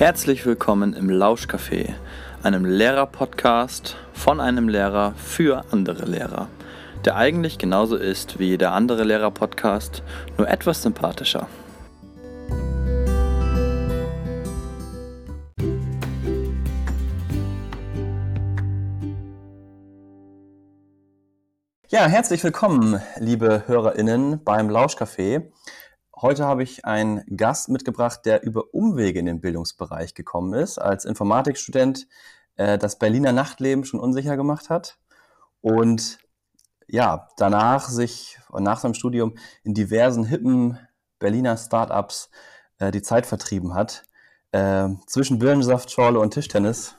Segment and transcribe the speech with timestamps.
[0.00, 1.92] Herzlich willkommen im Lauschcafé,
[2.42, 6.48] einem Lehrer-Podcast von einem Lehrer für andere Lehrer,
[7.04, 10.02] der eigentlich genauso ist wie jeder andere Lehrer-Podcast,
[10.38, 11.48] nur etwas sympathischer.
[21.90, 25.42] Ja, herzlich willkommen, liebe HörerInnen, beim Lauschcafé.
[26.22, 31.06] Heute habe ich einen Gast mitgebracht, der über Umwege in den Bildungsbereich gekommen ist, als
[31.06, 32.08] Informatikstudent
[32.56, 34.98] äh, das Berliner Nachtleben schon unsicher gemacht hat
[35.62, 36.18] und
[36.86, 40.78] ja, danach sich nach seinem Studium in diversen hippen
[41.18, 42.28] Berliner Startups
[42.78, 44.02] äh, die Zeit vertrieben hat,
[44.52, 46.96] äh, zwischen Birnensaftschorle und Tischtennis.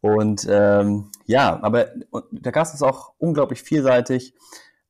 [0.00, 1.90] Und ähm, ja, aber
[2.32, 4.34] der Gast ist auch unglaublich vielseitig,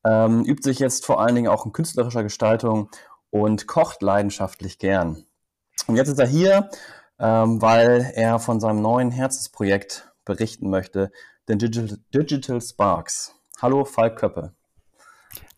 [0.04, 2.88] ähm, übt sich jetzt vor allen Dingen auch in künstlerischer Gestaltung
[3.30, 5.24] und kocht leidenschaftlich gern.
[5.86, 6.70] Und jetzt ist er hier,
[7.18, 11.10] ähm, weil er von seinem neuen Herzensprojekt berichten möchte,
[11.48, 13.34] den Digital, Digital Sparks.
[13.60, 14.54] Hallo, Falk Köppe.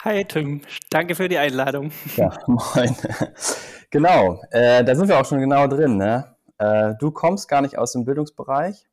[0.05, 1.93] Hi Tim, danke für die Einladung.
[2.17, 2.97] Ja, moin.
[3.91, 5.97] genau, äh, da sind wir auch schon genau drin.
[5.97, 6.35] Ne?
[6.59, 8.87] Äh, du kommst gar nicht aus dem Bildungsbereich.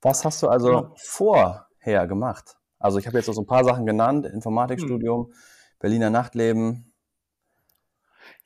[0.00, 0.80] Was hast du also ja.
[0.80, 0.94] Genau.
[0.96, 2.56] vorher gemacht?
[2.78, 5.34] Also ich habe jetzt so ein paar Sachen genannt, Informatikstudium, hm.
[5.80, 6.93] Berliner Nachtleben,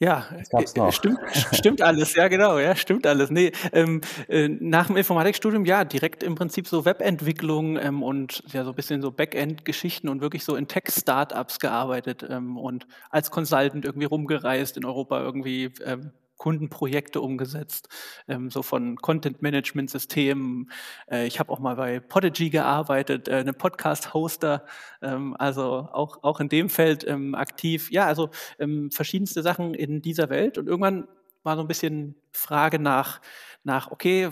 [0.01, 1.19] ja, äh, stimmt,
[1.53, 3.31] stimmt alles, ja genau, ja, stimmt alles.
[3.31, 8.63] Nee, ähm, äh, nach dem Informatikstudium, ja, direkt im Prinzip so Webentwicklung ähm, und ja
[8.63, 13.85] so ein bisschen so Backend-Geschichten und wirklich so in Tech-Startups gearbeitet ähm, und als Consultant
[13.85, 17.89] irgendwie rumgereist in Europa irgendwie ähm, Kundenprojekte umgesetzt,
[18.29, 20.71] ähm, so von Content-Management-Systemen.
[21.11, 24.65] Äh, ich habe auch mal bei Podigy gearbeitet, äh, einem Podcast-Hoster,
[25.03, 27.91] ähm, also auch, auch in dem Feld ähm, aktiv.
[27.91, 30.57] Ja, also ähm, verschiedenste Sachen in dieser Welt.
[30.57, 31.07] Und irgendwann
[31.43, 33.21] war so ein bisschen Frage nach,
[33.69, 34.31] nach, okay,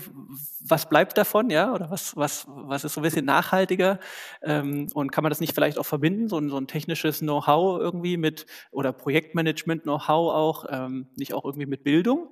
[0.61, 4.01] was bleibt davon, ja, oder was, was, was ist so ein bisschen nachhaltiger
[4.43, 7.79] ähm, und kann man das nicht vielleicht auch verbinden, so ein, so ein technisches Know-how
[7.79, 12.29] irgendwie mit oder Projektmanagement-Know-how auch, ähm, nicht auch irgendwie mit Bildung?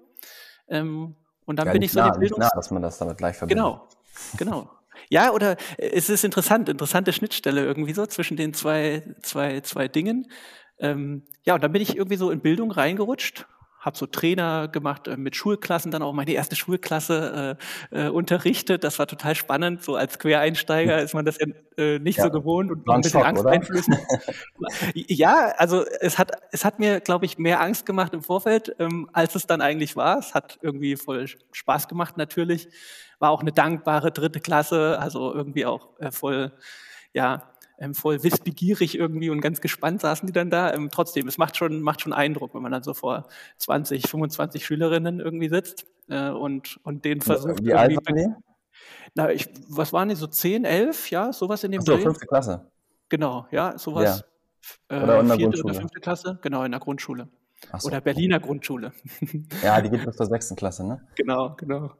[0.67, 1.15] Ähm,
[1.45, 2.41] und dann ja, bin ich so nah, die Bildung.
[2.41, 3.65] Nah, dass man das damit gleich verbindet.
[3.65, 3.89] Genau,
[4.37, 4.71] genau.
[5.11, 10.31] Ja, oder es ist interessant, interessante Schnittstelle irgendwie so zwischen den zwei, zwei, zwei Dingen.
[10.79, 13.47] Ähm, ja, und dann bin ich irgendwie so in Bildung reingerutscht
[13.85, 17.59] habe so Trainer gemacht äh, mit Schulklassen, dann auch meine erste Schulklasse
[17.93, 18.83] äh, äh, unterrichtet.
[18.83, 19.83] Das war total spannend.
[19.83, 21.47] So als Quereinsteiger ist man das ja
[21.77, 23.97] äh, nicht ja, so gewohnt und ein bisschen Schock, Angst einflößen.
[24.95, 29.11] ja, also es hat, es hat mir, glaube ich, mehr Angst gemacht im Vorfeld, ähm,
[29.13, 30.19] als es dann eigentlich war.
[30.19, 32.69] Es hat irgendwie voll Spaß gemacht natürlich.
[33.19, 36.53] War auch eine dankbare dritte Klasse, also irgendwie auch äh, voll,
[37.13, 40.73] ja, ähm, voll wissbegierig irgendwie und ganz gespannt saßen die dann da.
[40.73, 43.27] Ähm, trotzdem, es macht schon, macht schon Eindruck, wenn man dann so vor
[43.59, 47.65] 20, 25 Schülerinnen irgendwie sitzt äh, und, und denen versucht.
[47.65, 48.37] Wie alt waren?
[49.15, 52.27] Na, ich, was waren die, so 10, 11, ja, sowas in dem Ach so, fünfte
[52.27, 52.71] Klasse.
[53.09, 54.25] Genau, ja, sowas.
[54.91, 55.03] Ja.
[55.03, 55.65] Oder in der vierte Grundschule.
[55.65, 57.29] oder fünfte Klasse, genau, in der Grundschule.
[57.79, 57.89] So.
[57.89, 58.93] Oder Berliner Grundschule.
[59.63, 61.07] ja, die geht bis zur sechsten Klasse, ne?
[61.17, 61.93] Genau, genau.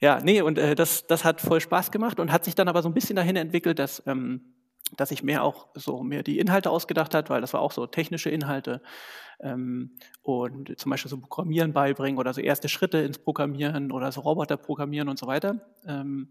[0.00, 2.82] Ja, nee, und äh, das, das hat voll Spaß gemacht und hat sich dann aber
[2.82, 4.54] so ein bisschen dahin entwickelt, dass ähm,
[4.96, 7.86] dass ich mehr auch so mir die Inhalte ausgedacht hat, weil das war auch so
[7.86, 8.80] technische Inhalte
[9.40, 14.20] ähm, und zum Beispiel so Programmieren beibringen oder so erste Schritte ins Programmieren oder so
[14.20, 15.60] Roboter programmieren und so weiter.
[15.86, 16.28] Ähm,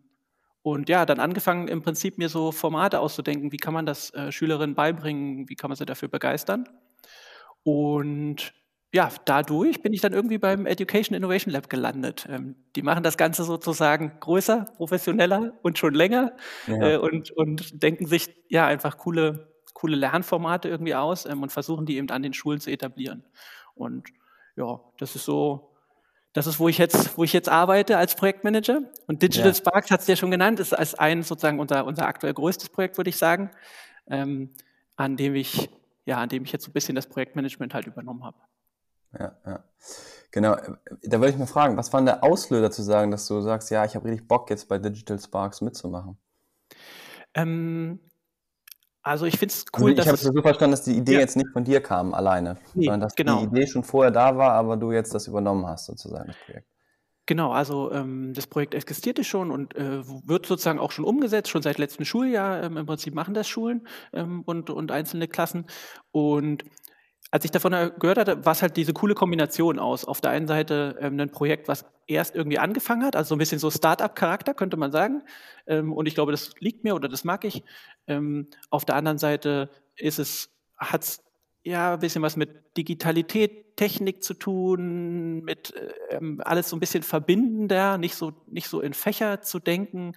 [0.61, 4.31] und ja, dann angefangen im Prinzip mir so Formate auszudenken, wie kann man das äh,
[4.31, 6.69] Schülerinnen beibringen, wie kann man sie dafür begeistern.
[7.63, 8.53] Und
[8.93, 12.27] ja, dadurch bin ich dann irgendwie beim Education Innovation Lab gelandet.
[12.29, 16.33] Ähm, die machen das Ganze sozusagen größer, professioneller und schon länger
[16.67, 16.91] ja.
[16.91, 21.87] äh, und, und denken sich ja einfach coole, coole Lernformate irgendwie aus ähm, und versuchen
[21.87, 23.25] die eben an den Schulen zu etablieren.
[23.73, 24.09] Und
[24.55, 25.71] ja, das ist so,
[26.33, 28.81] das ist, wo ich jetzt, wo ich jetzt arbeite als Projektmanager.
[29.07, 29.55] Und Digital ja.
[29.55, 32.97] Sparks hat es ja schon genannt, ist als ein sozusagen unser, unser aktuell größtes Projekt,
[32.97, 33.49] würde ich sagen,
[34.05, 34.51] ähm,
[34.97, 35.71] an dem ich,
[36.05, 38.37] ja, an dem ich jetzt so ein bisschen das Projektmanagement halt übernommen habe
[39.18, 39.63] ja, ja.
[40.31, 40.56] Genau,
[41.04, 43.69] da würde ich mal fragen, was war denn der Auslöser zu sagen, dass du sagst,
[43.69, 46.18] ja, ich habe richtig Bock jetzt bei Digital Sparks mitzumachen?
[47.36, 48.00] Ähm,
[49.04, 51.19] also ich finde es cool, also ich habe es so verstanden, dass die Idee ja.
[51.19, 53.42] jetzt nicht von dir kam alleine, nee, sondern dass genau.
[53.42, 56.68] die Idee schon vorher da war, aber du jetzt das übernommen hast, sozusagen, das Projekt.
[57.25, 61.62] Genau, also ähm, das Projekt existierte schon und äh, wird sozusagen auch schon umgesetzt, schon
[61.62, 62.63] seit letztem Schuljahr.
[62.63, 65.66] Ähm, Im Prinzip machen das Schulen ähm, und, und einzelne Klassen.
[66.12, 66.66] Und
[67.33, 70.06] als ich davon gehört hatte, war es halt diese coole Kombination aus.
[70.06, 73.39] Auf der einen Seite ähm, ein Projekt, was erst irgendwie angefangen hat, also so ein
[73.39, 75.24] bisschen so Start-up-Charakter, könnte man sagen.
[75.65, 77.63] Ähm, und ich glaube, das liegt mir oder das mag ich.
[78.06, 81.24] Ähm, auf der anderen Seite ist es, hat es
[81.63, 85.74] ja, ein bisschen was mit Digitalität, Technik zu tun, mit
[86.12, 90.12] ähm, alles so ein bisschen verbindender, nicht so, nicht so in Fächer zu denken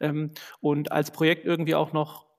[0.00, 0.30] ähm,
[0.62, 2.31] und als Projekt irgendwie auch noch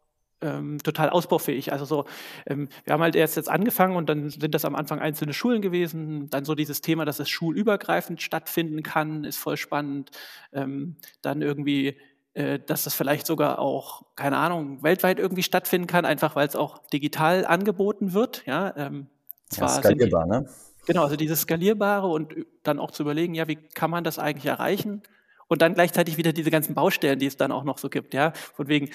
[0.44, 1.72] ähm, total ausbaufähig.
[1.72, 2.06] Also so,
[2.46, 5.62] ähm, wir haben halt erst jetzt angefangen und dann sind das am Anfang einzelne Schulen
[5.62, 6.30] gewesen.
[6.30, 10.12] Dann so dieses Thema, dass es schulübergreifend stattfinden kann, ist voll spannend.
[10.52, 11.98] Ähm, dann irgendwie
[12.34, 16.56] äh, dass das vielleicht sogar auch, keine Ahnung, weltweit irgendwie stattfinden kann, einfach weil es
[16.56, 18.44] auch digital angeboten wird.
[18.48, 19.08] Ja, ähm,
[19.50, 20.50] zwar ja skalierbar, die, ne?
[20.88, 24.48] Genau, also dieses Skalierbare und dann auch zu überlegen, ja, wie kann man das eigentlich
[24.48, 25.04] erreichen?
[25.48, 28.34] Und dann gleichzeitig wieder diese ganzen Baustellen, die es dann auch noch so gibt, ja,
[28.34, 28.90] von wegen,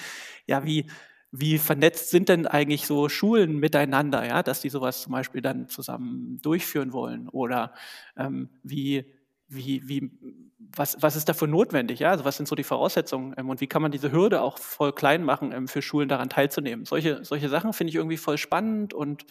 [0.45, 0.87] ja, wie,
[1.31, 5.67] wie vernetzt sind denn eigentlich so Schulen miteinander, ja, dass die sowas zum Beispiel dann
[5.67, 7.29] zusammen durchführen wollen?
[7.29, 7.73] Oder
[8.17, 9.05] ähm, wie,
[9.47, 10.11] wie, wie,
[10.57, 11.99] was, was ist dafür notwendig?
[11.99, 12.11] Ja?
[12.11, 14.91] Also was sind so die Voraussetzungen ähm, und wie kann man diese Hürde auch voll
[14.91, 16.85] klein machen, ähm, für Schulen daran teilzunehmen?
[16.85, 19.25] Solche, solche Sachen finde ich irgendwie voll spannend und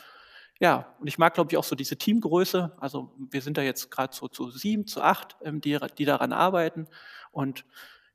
[0.60, 2.76] ja, und ich mag, glaube ich, auch so diese Teamgröße.
[2.80, 6.32] Also wir sind da jetzt gerade so zu sieben, zu acht, ähm, die, die daran
[6.32, 6.86] arbeiten
[7.32, 7.64] und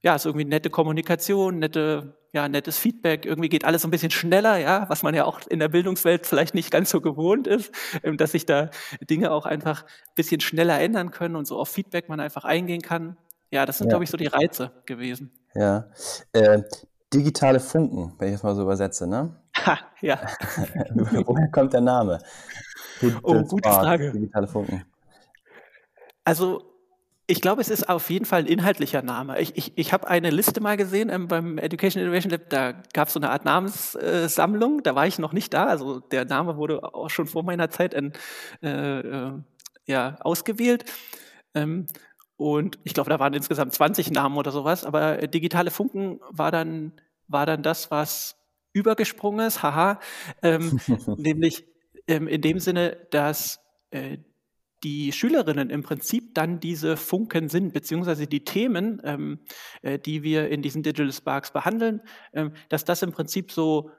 [0.02, 3.26] ja, ist irgendwie nette Kommunikation, nette, ja, nettes Feedback.
[3.26, 6.56] Irgendwie geht alles ein bisschen schneller, ja, was man ja auch in der Bildungswelt vielleicht
[6.56, 7.72] nicht ganz so gewohnt ist,
[8.04, 8.72] ähm, dass sich da
[9.08, 12.82] Dinge auch einfach ein bisschen schneller ändern können und so auf Feedback man einfach eingehen
[12.82, 13.18] kann.
[13.52, 13.92] Ja, das sind, ja.
[13.92, 15.32] glaube ich, so die Reize gewesen.
[15.54, 15.90] Ja.
[16.34, 16.64] Äh,
[17.14, 19.40] digitale Funken, wenn ich das mal so übersetze, ne?
[19.64, 20.20] Ha, ja.
[20.96, 22.18] Woher kommt der Name?
[23.22, 24.12] oh, gute Frage.
[24.12, 24.84] Digitale Funken.
[26.24, 26.73] Also
[27.26, 29.40] ich glaube, es ist auf jeden Fall ein inhaltlicher Name.
[29.40, 33.08] Ich, ich, ich habe eine Liste mal gesehen ähm, beim Education Innovation Lab, da gab
[33.08, 36.58] es so eine Art Namenssammlung, äh, da war ich noch nicht da, also der Name
[36.58, 38.12] wurde auch schon vor meiner Zeit in,
[38.62, 39.32] äh, äh,
[39.86, 40.86] ja, ausgewählt.
[41.54, 41.88] Ähm,
[42.36, 46.52] und ich glaube, da waren insgesamt 20 Namen oder sowas, aber äh, digitale Funken war
[46.52, 46.92] dann,
[47.28, 48.36] war dann das, was
[48.74, 50.00] übergesprungen ist, haha,
[50.42, 50.80] ähm,
[51.18, 51.66] nämlich
[52.08, 53.60] ähm, in dem Sinne, dass
[53.92, 54.18] äh,
[54.84, 59.40] die Schülerinnen im Prinzip dann diese Funken sind, beziehungsweise die Themen, ähm,
[59.82, 62.02] äh, die wir in diesen Digital Sparks behandeln,
[62.34, 63.92] ähm, dass das im Prinzip so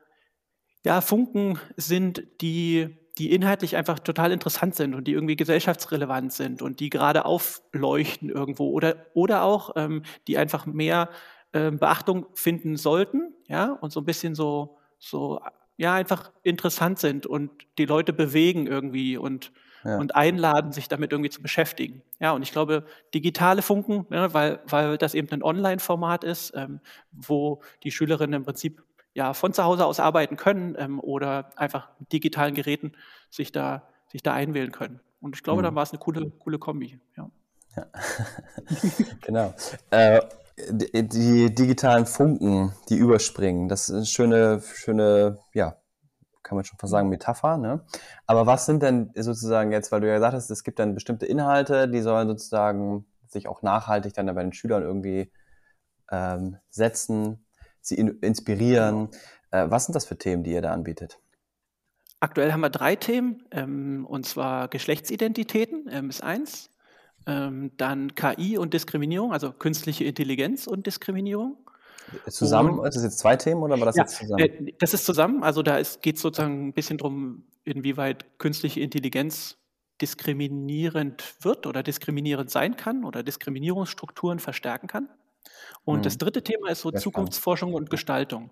[0.85, 6.61] ja, Funken sind, die, die inhaltlich einfach total interessant sind und die irgendwie gesellschaftsrelevant sind
[6.61, 11.09] und die gerade aufleuchten irgendwo oder, oder auch, ähm, die einfach mehr
[11.53, 15.41] äh, Beachtung finden sollten, ja, und so ein bisschen so, so,
[15.77, 19.53] ja, einfach interessant sind und die Leute bewegen irgendwie und
[19.85, 19.99] ja.
[19.99, 22.03] und einladen, sich damit irgendwie zu beschäftigen.
[22.21, 26.81] Ja, und ich glaube, digitale Funken, ne, weil, weil das eben ein Online-Format ist, ähm,
[27.13, 28.83] wo die Schülerinnen im Prinzip
[29.15, 32.93] ja von zu Hause aus arbeiten können ähm, oder einfach mit digitalen Geräten
[33.31, 35.01] sich da, sich da einwählen können.
[35.21, 35.65] Und ich glaube, mhm.
[35.65, 36.99] dann war es eine coole, coole Kombi.
[37.17, 37.31] Ja.
[37.77, 37.87] ja.
[39.23, 39.55] genau.
[39.91, 40.21] Äh,
[40.71, 45.77] die, die, digitalen Funken, die überspringen, das ist eine schöne, schöne ja,
[46.45, 47.59] kann man schon fast sagen, Metapher.
[47.59, 47.81] Ne?
[48.27, 51.27] Aber was sind denn sozusagen jetzt, weil du ja gesagt hast, es gibt dann bestimmte
[51.27, 55.33] Inhalte, die sollen sozusagen sich auch nachhaltig dann bei den Schülern irgendwie
[56.11, 57.45] ähm, setzen,
[57.81, 59.09] sie in, inspirieren.
[59.51, 61.19] Äh, was sind das für Themen, die ihr da anbietet?
[62.21, 66.71] Aktuell haben wir drei Themen, ähm, und zwar Geschlechtsidentitäten ähm, ist eins,
[67.27, 71.59] ähm, dann KI und Diskriminierung, also künstliche Intelligenz und Diskriminierung.
[72.29, 72.79] Zusammen?
[72.79, 74.41] Und, ist das jetzt zwei Themen oder war das ja, jetzt zusammen?
[74.41, 75.43] Äh, das ist zusammen.
[75.43, 79.57] Also da geht es sozusagen ein bisschen darum, inwieweit künstliche Intelligenz
[80.01, 85.09] diskriminierend wird oder diskriminierend sein kann oder Diskriminierungsstrukturen verstärken kann.
[85.85, 86.03] Und hm.
[86.03, 87.87] das dritte Thema ist so Sehr Zukunftsforschung spannend.
[87.87, 88.51] und Gestaltung.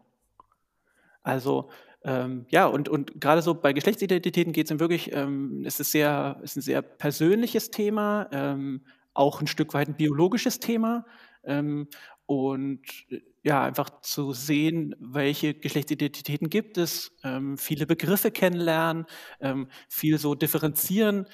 [1.23, 1.71] Also
[2.05, 6.39] ähm, ja, und, und gerade so bei Geschlechtsidentitäten geht es wirklich, ähm, es ist, sehr,
[6.43, 8.83] ist ein sehr persönliches Thema, ähm,
[9.15, 11.05] auch ein Stück weit ein biologisches Thema.
[11.45, 11.89] Ähm,
[12.27, 19.07] und äh, ja, einfach zu sehen, welche Geschlechtsidentitäten gibt es, ähm, viele Begriffe kennenlernen,
[19.41, 21.27] ähm, viel so differenzieren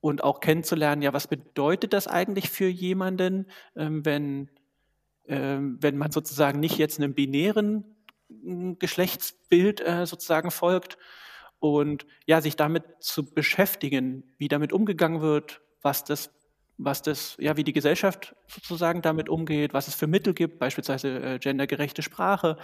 [0.00, 3.46] und auch kennenzulernen, ja, was bedeutet das eigentlich für jemanden,
[3.76, 4.50] ähm, wenn,
[5.26, 7.84] ähm, wenn man sozusagen nicht jetzt einem binären
[8.28, 10.98] hm, Geschlechtsbild äh, sozusagen folgt
[11.60, 16.30] und ja, sich damit zu beschäftigen, wie damit umgegangen wird, was das
[16.78, 21.20] was das, ja, wie die Gesellschaft sozusagen damit umgeht, was es für Mittel gibt, beispielsweise
[21.20, 22.56] äh, gendergerechte Sprache,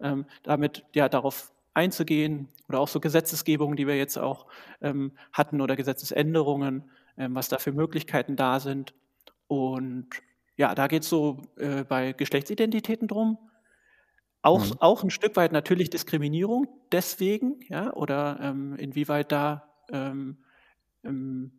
[0.00, 4.46] ähm, damit ja darauf einzugehen oder auch so Gesetzesgebungen, die wir jetzt auch
[4.80, 8.94] ähm, hatten oder Gesetzesänderungen, ähm, was da für Möglichkeiten da sind.
[9.46, 10.08] Und
[10.56, 13.38] ja, da geht es so äh, bei Geschlechtsidentitäten drum.
[14.42, 14.76] Auch, mhm.
[14.80, 20.38] auch ein Stück weit natürlich Diskriminierung deswegen, ja, oder ähm, inwieweit da ähm,
[21.04, 21.57] ähm,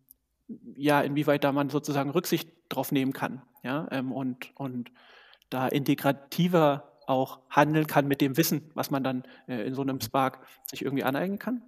[0.76, 4.92] ja, inwieweit da man sozusagen Rücksicht drauf nehmen kann, ja, ähm, und, und
[5.50, 10.00] da integrativer auch handeln kann mit dem Wissen, was man dann äh, in so einem
[10.00, 10.40] Spark
[10.70, 11.64] sich irgendwie aneignen kann.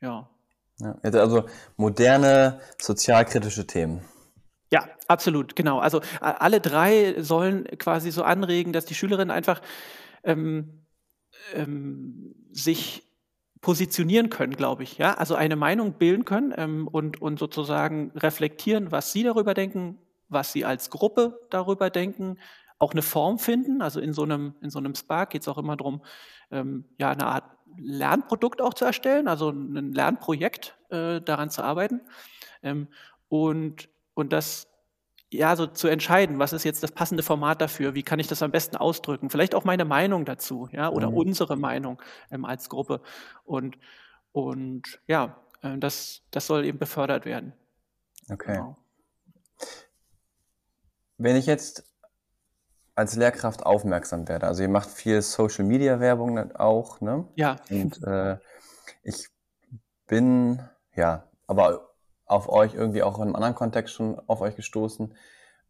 [0.00, 0.30] Ja.
[0.78, 4.02] Ja, also moderne sozialkritische Themen.
[4.70, 5.78] Ja, absolut, genau.
[5.78, 9.62] Also alle drei sollen quasi so anregen, dass die Schülerinnen einfach
[10.22, 10.86] ähm,
[11.54, 13.06] ähm, sich
[13.66, 14.96] positionieren können, glaube ich.
[14.96, 19.98] Ja, also eine Meinung bilden können ähm, und, und sozusagen reflektieren, was sie darüber denken,
[20.28, 22.38] was sie als Gruppe darüber denken,
[22.78, 23.82] auch eine Form finden.
[23.82, 26.00] Also in so einem, in so einem Spark geht es auch immer darum,
[26.52, 27.42] ähm, ja, eine Art
[27.76, 32.02] Lernprodukt auch zu erstellen, also ein Lernprojekt äh, daran zu arbeiten.
[32.62, 32.86] Ähm,
[33.28, 34.68] und, und das
[35.32, 38.42] ja, so zu entscheiden, was ist jetzt das passende Format dafür, wie kann ich das
[38.42, 41.16] am besten ausdrücken, vielleicht auch meine Meinung dazu, ja, oder mhm.
[41.16, 43.00] unsere Meinung ähm, als Gruppe.
[43.44, 43.76] Und,
[44.32, 47.52] und ja, äh, das, das soll eben befördert werden.
[48.30, 48.54] Okay.
[48.54, 48.76] Genau.
[51.18, 51.84] Wenn ich jetzt
[52.94, 57.26] als Lehrkraft aufmerksam werde, also ihr macht viel Social Media Werbung auch, ne?
[57.36, 57.56] Ja.
[57.70, 58.38] Und äh,
[59.02, 59.28] ich
[60.06, 60.60] bin,
[60.94, 61.94] ja, aber
[62.26, 65.14] auf euch irgendwie auch in einem anderen Kontext schon auf euch gestoßen.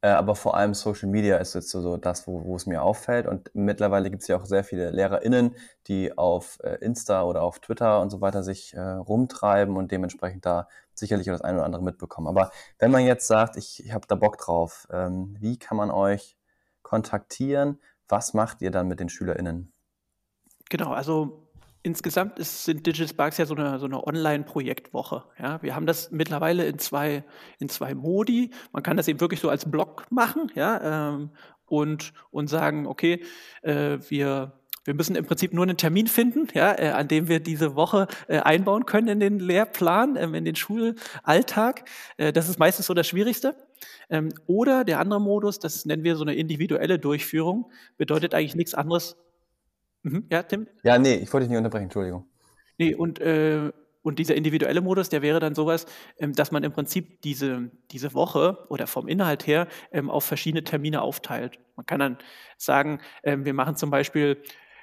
[0.03, 3.27] Äh, aber vor allem Social Media ist jetzt so das, wo, wo es mir auffällt.
[3.27, 7.61] Und mittlerweile gibt es ja auch sehr viele LehrerInnen, die auf äh, Insta oder auf
[7.61, 11.83] Twitter und so weiter sich äh, rumtreiben und dementsprechend da sicherlich das eine oder andere
[11.83, 12.29] mitbekommen.
[12.29, 15.91] Aber wenn man jetzt sagt, ich, ich habe da Bock drauf, ähm, wie kann man
[15.91, 16.37] euch
[16.83, 17.81] kontaktieren?
[18.09, 19.73] Was macht ihr dann mit den SchülerInnen?
[20.69, 21.46] Genau, also
[21.87, 25.23] insgesamt ist, sind Digital Sparks ja so eine, so eine Online-Projektwoche.
[25.41, 27.23] Ja, wir haben das mittlerweile in zwei,
[27.61, 28.51] in zwei Modi.
[28.73, 31.31] Man kann das eben wirklich so als Blog machen ja, ähm,
[31.65, 33.23] und, und sagen, okay,
[33.63, 34.53] äh, wir,
[34.85, 38.09] wir müssen im Prinzip nur einen Termin finden, ja, äh, an dem wir diese Woche
[38.27, 41.89] äh, einbauen können in den Lehrplan, ähm, in den Schulalltag.
[42.17, 43.55] Äh, das ist meistens so das Schwierigste.
[44.11, 48.75] Ähm, oder der andere Modus, das nennen wir so eine individuelle Durchführung, bedeutet eigentlich nichts
[48.75, 49.17] anderes,
[50.07, 50.25] Mhm.
[50.31, 50.69] Ja, Tim?
[50.85, 52.27] Ja, nee, ich wollte dich nicht unterbrechen, Entschuldigung.
[52.79, 53.73] Nee, und, äh,
[54.03, 55.87] und dieser individuelle Modus, der wäre dann sowas,
[56.19, 60.63] ähm, dass man im Prinzip diese, diese Woche oder vom Inhalt her ähm, auf verschiedene
[60.63, 61.59] Termine aufteilt.
[61.75, 62.19] Man kann dann
[62.57, 64.41] sagen, ähm, wir machen zum Beispiel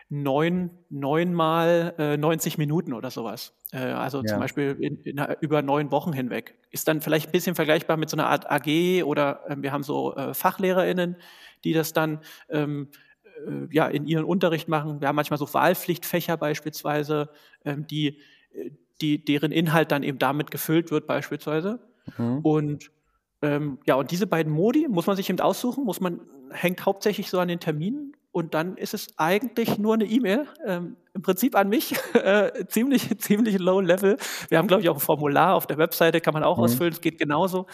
[0.10, 3.54] neun, neunmal äh, 90 Minuten oder sowas.
[3.72, 4.26] Äh, also ja.
[4.26, 6.56] zum Beispiel in, in, über neun Wochen hinweg.
[6.70, 9.84] Ist dann vielleicht ein bisschen vergleichbar mit so einer Art AG oder äh, wir haben
[9.84, 11.16] so äh, FachlehrerInnen,
[11.64, 12.96] die das dann ähm, äh,
[13.72, 15.02] ja, in ihren Unterricht machen.
[15.02, 17.30] Wir haben manchmal so Wahlpflichtfächer beispielsweise,
[17.66, 18.20] ähm, die,
[18.54, 18.72] äh,
[19.02, 21.80] die, deren Inhalt dann eben damit gefüllt wird beispielsweise.
[22.18, 22.40] Mhm.
[22.40, 22.92] Und
[23.42, 26.22] ähm, ja, und diese beiden Modi muss man sich eben aussuchen, muss man,
[26.52, 30.98] hängt hauptsächlich so an den Terminen und dann ist es eigentlich nur eine E-Mail, ähm,
[31.14, 34.18] im Prinzip an mich, äh, ziemlich, ziemlich low level.
[34.50, 36.64] Wir haben, glaube ich, auch ein Formular auf der Webseite, kann man auch mhm.
[36.64, 37.68] ausfüllen, es geht genauso.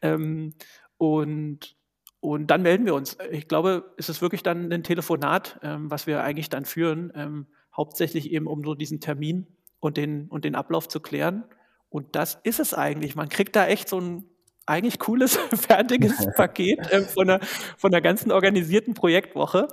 [0.00, 0.54] Ähm,
[0.96, 1.76] und
[2.20, 3.16] und dann melden wir uns.
[3.30, 7.46] Ich glaube, es ist wirklich dann ein Telefonat, ähm, was wir eigentlich dann führen, ähm,
[7.76, 9.46] hauptsächlich eben um so diesen Termin
[9.80, 11.44] und den, und den Ablauf zu klären.
[11.90, 13.14] Und das ist es eigentlich.
[13.14, 14.24] Man kriegt da echt so ein
[14.66, 17.40] eigentlich cooles, fertiges Paket äh, von, der,
[17.76, 19.68] von der ganzen organisierten Projektwoche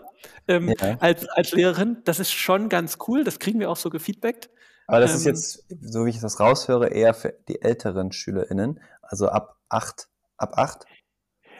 [0.47, 0.97] ähm, ja.
[0.99, 1.97] als, als Lehrerin.
[2.05, 3.23] Das ist schon ganz cool.
[3.23, 4.49] Das kriegen wir auch so gefeedbackt.
[4.87, 8.79] Aber das ist ähm, jetzt, so wie ich das raushöre, eher für die älteren SchülerInnen,
[9.01, 10.85] also ab acht, ab acht?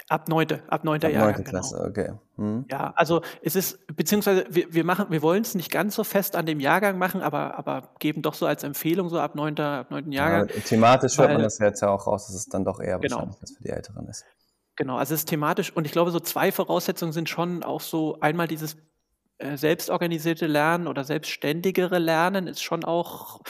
[0.08, 1.26] Ab neunte, ab neunter Jahr.
[1.26, 1.50] Neunte genau.
[1.50, 1.90] Klasse, genau.
[1.90, 2.20] okay.
[2.36, 2.66] Hm.
[2.70, 6.36] Ja, also es ist, beziehungsweise wir, wir machen, wir wollen es nicht ganz so fest
[6.36, 9.92] an dem Jahrgang machen, aber, aber geben doch so als Empfehlung so ab neunter, ab
[9.92, 10.48] neunten Jahrgang.
[10.50, 13.16] Ja, thematisch hört man das jetzt ja auch raus, dass es dann doch eher genau.
[13.16, 14.26] wahrscheinlich was für die Älteren ist.
[14.76, 18.20] Genau, also es ist thematisch und ich glaube, so zwei Voraussetzungen sind schon auch so
[18.20, 18.76] einmal dieses
[19.38, 23.42] äh, selbstorganisierte Lernen oder selbstständigere Lernen ist schon auch,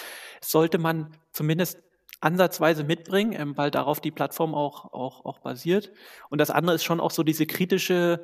[0.42, 1.80] sollte man zumindest
[2.26, 5.92] ansatzweise mitbringen, ähm, weil darauf die Plattform auch, auch, auch basiert.
[6.30, 8.24] Und das andere ist schon auch so diese kritische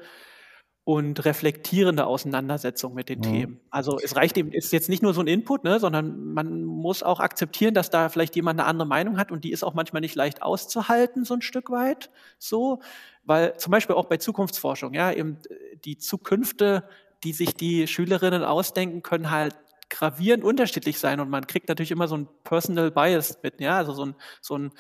[0.84, 3.24] und reflektierende Auseinandersetzung mit den mhm.
[3.24, 3.60] Themen.
[3.70, 7.04] Also es reicht eben, ist jetzt nicht nur so ein Input, ne, sondern man muss
[7.04, 10.02] auch akzeptieren, dass da vielleicht jemand eine andere Meinung hat und die ist auch manchmal
[10.02, 12.10] nicht leicht auszuhalten, so ein Stück weit.
[12.40, 12.82] So,
[13.24, 15.38] weil zum Beispiel auch bei Zukunftsforschung, ja, eben
[15.86, 16.84] die Zukünfte,
[17.24, 19.56] die sich die Schülerinnen ausdenken, können halt
[19.92, 23.94] gravierend unterschiedlich sein und man kriegt natürlich immer so ein Personal Bias mit, ja, also
[23.94, 24.72] so ein, so ein,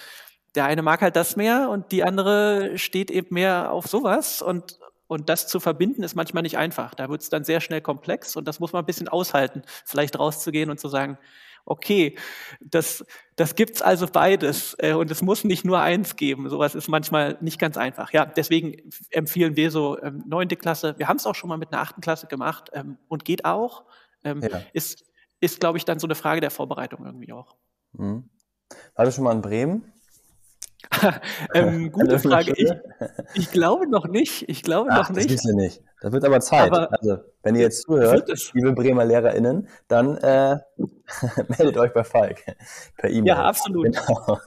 [0.55, 4.79] der eine mag halt das mehr und die andere steht eben mehr auf sowas und,
[5.07, 6.95] und das zu verbinden ist manchmal nicht einfach.
[6.95, 10.17] Da wird es dann sehr schnell komplex und das muss man ein bisschen aushalten, vielleicht
[10.17, 11.17] rauszugehen und zu sagen,
[11.65, 12.17] okay,
[12.59, 16.49] das, das gibt's also beides äh, und es muss nicht nur eins geben.
[16.49, 18.11] Sowas ist manchmal nicht ganz einfach.
[18.13, 20.95] Ja, deswegen empfehlen wir so ähm, neunte Klasse.
[20.97, 23.83] Wir haben es auch schon mal mit einer achten Klasse gemacht ähm, und geht auch.
[24.23, 24.61] Ähm, ja.
[24.73, 25.03] Ist,
[25.39, 27.55] ist glaube ich, dann so eine Frage der Vorbereitung irgendwie auch.
[27.93, 28.29] Mhm.
[28.95, 29.91] War du schon mal in Bremen?
[31.53, 32.53] ähm, gute Frage.
[32.55, 32.71] Ich,
[33.35, 34.47] ich, glaube noch nicht.
[34.49, 35.31] Ich glaube Ach, noch nicht.
[35.31, 35.81] Das nicht.
[36.01, 36.71] Das wird aber Zeit.
[36.71, 40.57] Aber also, wenn ihr jetzt zuhört, liebe Bremer LehrerInnen, dann äh,
[41.47, 42.43] meldet euch bei Falk
[42.97, 43.27] per E-Mail.
[43.27, 43.85] Ja, absolut.
[43.85, 44.39] Genau.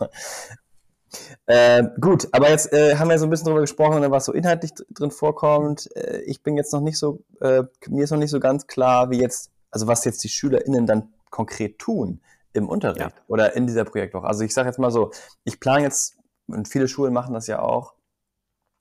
[1.47, 4.33] Äh, gut, aber jetzt äh, haben wir so ein bisschen darüber gesprochen, ne, was so
[4.33, 5.89] inhaltlich drin vorkommt.
[5.95, 9.11] Äh, ich bin jetzt noch nicht so, äh, mir ist noch nicht so ganz klar,
[9.11, 12.21] wie jetzt, also was jetzt die SchülerInnen dann konkret tun
[12.53, 13.23] im Unterricht ja.
[13.27, 14.27] oder in dieser Projektwoche.
[14.27, 15.11] Also ich sage jetzt mal so,
[15.43, 16.17] ich plane jetzt,
[16.47, 17.95] und viele Schulen machen das ja auch,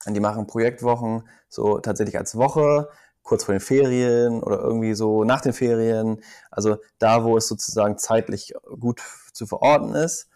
[0.06, 2.88] die machen Projektwochen so tatsächlich als Woche,
[3.22, 6.22] kurz vor den Ferien oder irgendwie so nach den Ferien.
[6.52, 10.28] Also da, wo es sozusagen zeitlich gut zu verorten ist.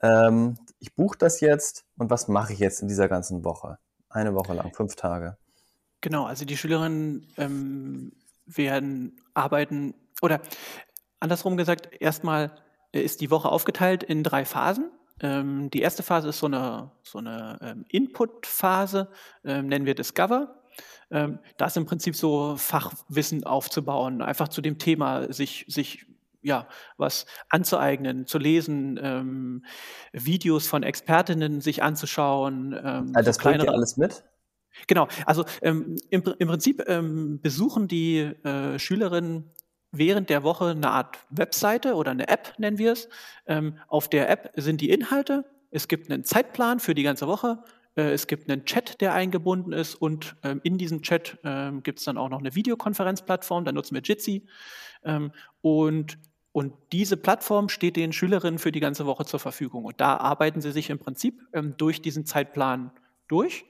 [0.00, 3.78] Ähm, ich buche das jetzt und was mache ich jetzt in dieser ganzen Woche?
[4.08, 5.36] Eine Woche lang, fünf Tage.
[6.00, 8.12] Genau, also die Schülerinnen ähm,
[8.56, 10.40] werden arbeiten oder
[11.20, 12.52] andersrum gesagt, erstmal
[12.92, 14.90] ist die Woche aufgeteilt in drei Phasen.
[15.20, 19.08] Ähm, die erste Phase ist so eine, so eine ähm, Input-Phase,
[19.44, 20.62] ähm, nennen wir Discover.
[21.10, 26.06] Ähm, da ist im Prinzip so Fachwissen aufzubauen, einfach zu dem Thema sich, sich
[26.42, 29.64] ja, was anzueignen, zu lesen, ähm,
[30.12, 32.72] Videos von Expertinnen sich anzuschauen.
[32.72, 34.22] Ähm, also das so kleinere, alles mit?
[34.86, 39.50] Genau, also ähm, im, im, Prinzip ähm, besuchen die äh, Schülerinnen
[39.90, 43.08] während der Woche eine Art Webseite oder eine App, nennen wir es.
[43.46, 47.62] Ähm, auf der App sind die Inhalte, es gibt einen Zeitplan für die ganze Woche,
[47.96, 51.98] äh, es gibt einen Chat, der eingebunden ist und ähm, in diesem Chat ähm, gibt
[51.98, 54.46] es dann auch noch eine Videokonferenzplattform, da nutzen wir Jitsi.
[55.04, 56.18] Ähm, und,
[56.52, 59.84] und diese Plattform steht den Schülerinnen für die ganze Woche zur Verfügung.
[59.84, 62.90] Und da arbeiten sie sich im Prinzip ähm, durch diesen Zeitplan
[63.26, 63.64] durch.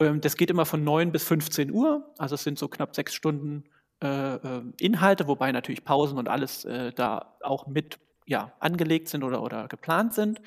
[0.00, 3.14] Ähm, das geht immer von 9 bis 15 Uhr, also es sind so knapp sechs
[3.14, 3.64] Stunden
[4.02, 9.24] äh, äh, Inhalte, wobei natürlich Pausen und alles äh, da auch mit ja, angelegt sind
[9.24, 10.40] oder, oder geplant sind.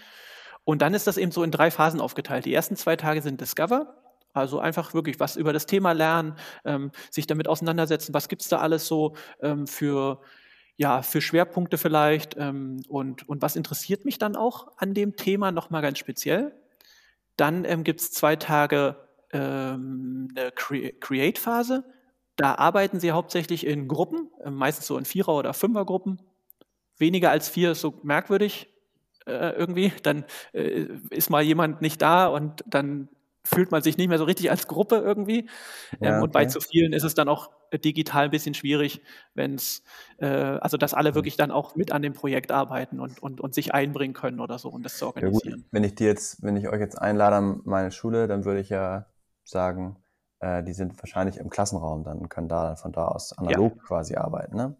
[0.63, 2.45] Und dann ist das eben so in drei Phasen aufgeteilt.
[2.45, 3.95] Die ersten zwei Tage sind Discover,
[4.33, 8.49] also einfach wirklich was über das Thema lernen, ähm, sich damit auseinandersetzen, was gibt es
[8.49, 10.21] da alles so ähm, für,
[10.77, 15.51] ja, für Schwerpunkte vielleicht ähm, und, und was interessiert mich dann auch an dem Thema
[15.51, 16.55] nochmal ganz speziell.
[17.35, 18.95] Dann ähm, gibt es zwei Tage
[19.33, 21.83] ähm, eine Cre Create-Phase,
[22.35, 26.21] da arbeiten sie hauptsächlich in Gruppen, äh, meistens so in Vierer- oder Fünfergruppen.
[26.97, 28.67] Weniger als vier ist so merkwürdig
[29.25, 29.91] äh, irgendwie.
[30.03, 33.09] Dann äh, ist mal jemand nicht da und dann
[33.43, 35.49] fühlt man sich nicht mehr so richtig als Gruppe irgendwie.
[35.99, 39.01] Ja, ähm, und bei zu vielen ist es dann auch digital ein bisschen schwierig,
[39.33, 39.83] wenn es,
[40.17, 43.53] äh, also dass alle wirklich dann auch mit an dem Projekt arbeiten und, und, und
[43.55, 45.59] sich einbringen können oder so und das zu organisieren.
[45.59, 48.59] Ja, wenn ich die jetzt, wenn ich euch jetzt einlade an meine Schule, dann würde
[48.59, 49.07] ich ja
[49.43, 49.97] sagen,
[50.39, 53.75] äh, die sind wahrscheinlich im Klassenraum dann und können da dann von da aus analog
[53.75, 53.83] ja.
[53.83, 54.55] quasi arbeiten.
[54.55, 54.75] Ne?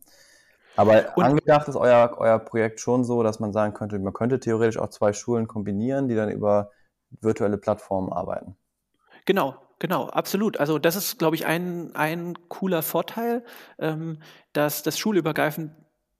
[0.76, 4.39] Aber und, angedacht ist euer, euer Projekt schon so, dass man sagen könnte, man könnte
[4.39, 6.71] theoretisch auch zwei Schulen kombinieren, die dann über
[7.10, 8.56] virtuelle Plattformen arbeiten.
[9.26, 10.60] Genau, Genau, absolut.
[10.60, 13.43] Also das ist, glaube ich, ein, ein cooler Vorteil,
[13.80, 14.19] ähm,
[14.54, 15.71] dass das schulübergreifend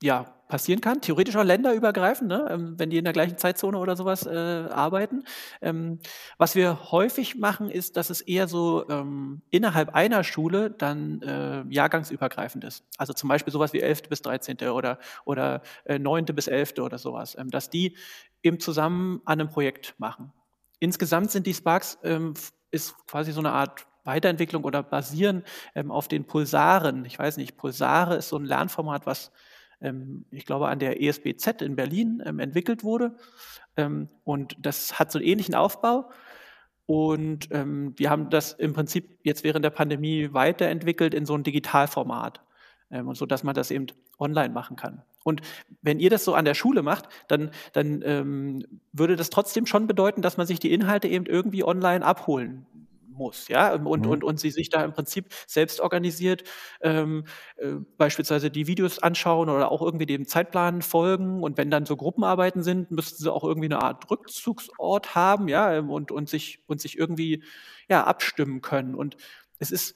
[0.02, 2.46] ja, passieren kann, theoretisch auch länderübergreifend, ne?
[2.52, 4.30] Ähm, wenn die in der gleichen Zeitzone oder sowas äh,
[4.70, 5.24] arbeiten.
[5.62, 6.00] Ähm,
[6.38, 11.64] was wir häufig machen, ist, dass es eher so ähm, innerhalb einer Schule dann äh,
[11.70, 12.84] jahrgangsübergreifend ist.
[12.98, 14.10] Also zum Beispiel sowas wie 11.
[14.10, 14.58] bis 13.
[14.70, 16.26] oder, oder äh, 9.
[16.26, 16.80] bis 11.
[16.80, 17.96] oder sowas, ähm, dass die
[18.44, 20.34] eben zusammen an einem Projekt machen.
[20.80, 22.34] Insgesamt sind die Sparks, ähm,
[22.72, 25.44] ist quasi so eine Art Weiterentwicklung oder basieren
[25.76, 27.06] ähm, auf den Pulsaren.
[27.06, 29.32] Ich weiß nicht, Pulsare ist so ein Lernformat, was
[30.32, 33.16] ich glaube, an der ESBZ in Berlin ähm, entwickelt wurde.
[33.78, 36.12] Ähm, und das hat so einen ähnlichen Aufbau.
[36.88, 42.42] Und wir haben das im Prinzip jetzt während der Pandemie weiterentwickelt in so ein Digitalformat.
[42.90, 43.86] und so, dass man das eben
[44.20, 45.02] online machen kann.
[45.24, 45.42] Und
[45.82, 49.88] wenn ihr das so an der Schule macht, dann, dann ähm, würde das trotzdem schon
[49.88, 52.66] bedeuten, dass man sich die Inhalte eben irgendwie online abholen
[53.22, 54.12] muss, ja, ähm, und, mhm.
[54.12, 56.44] und, und sie sich da im Prinzip selbst organisiert,
[56.82, 57.26] ähm,
[57.58, 61.96] äh, beispielsweise die Videos anschauen oder auch irgendwie dem Zeitplan folgen und wenn dann so
[61.96, 66.64] Gruppenarbeiten sind, müssten sie auch irgendwie eine Art Rückzugsort haben, ja, ähm, und, und sich,
[66.68, 67.44] und sich irgendwie,
[67.90, 69.18] ja, abstimmen können und
[69.60, 69.96] es ist,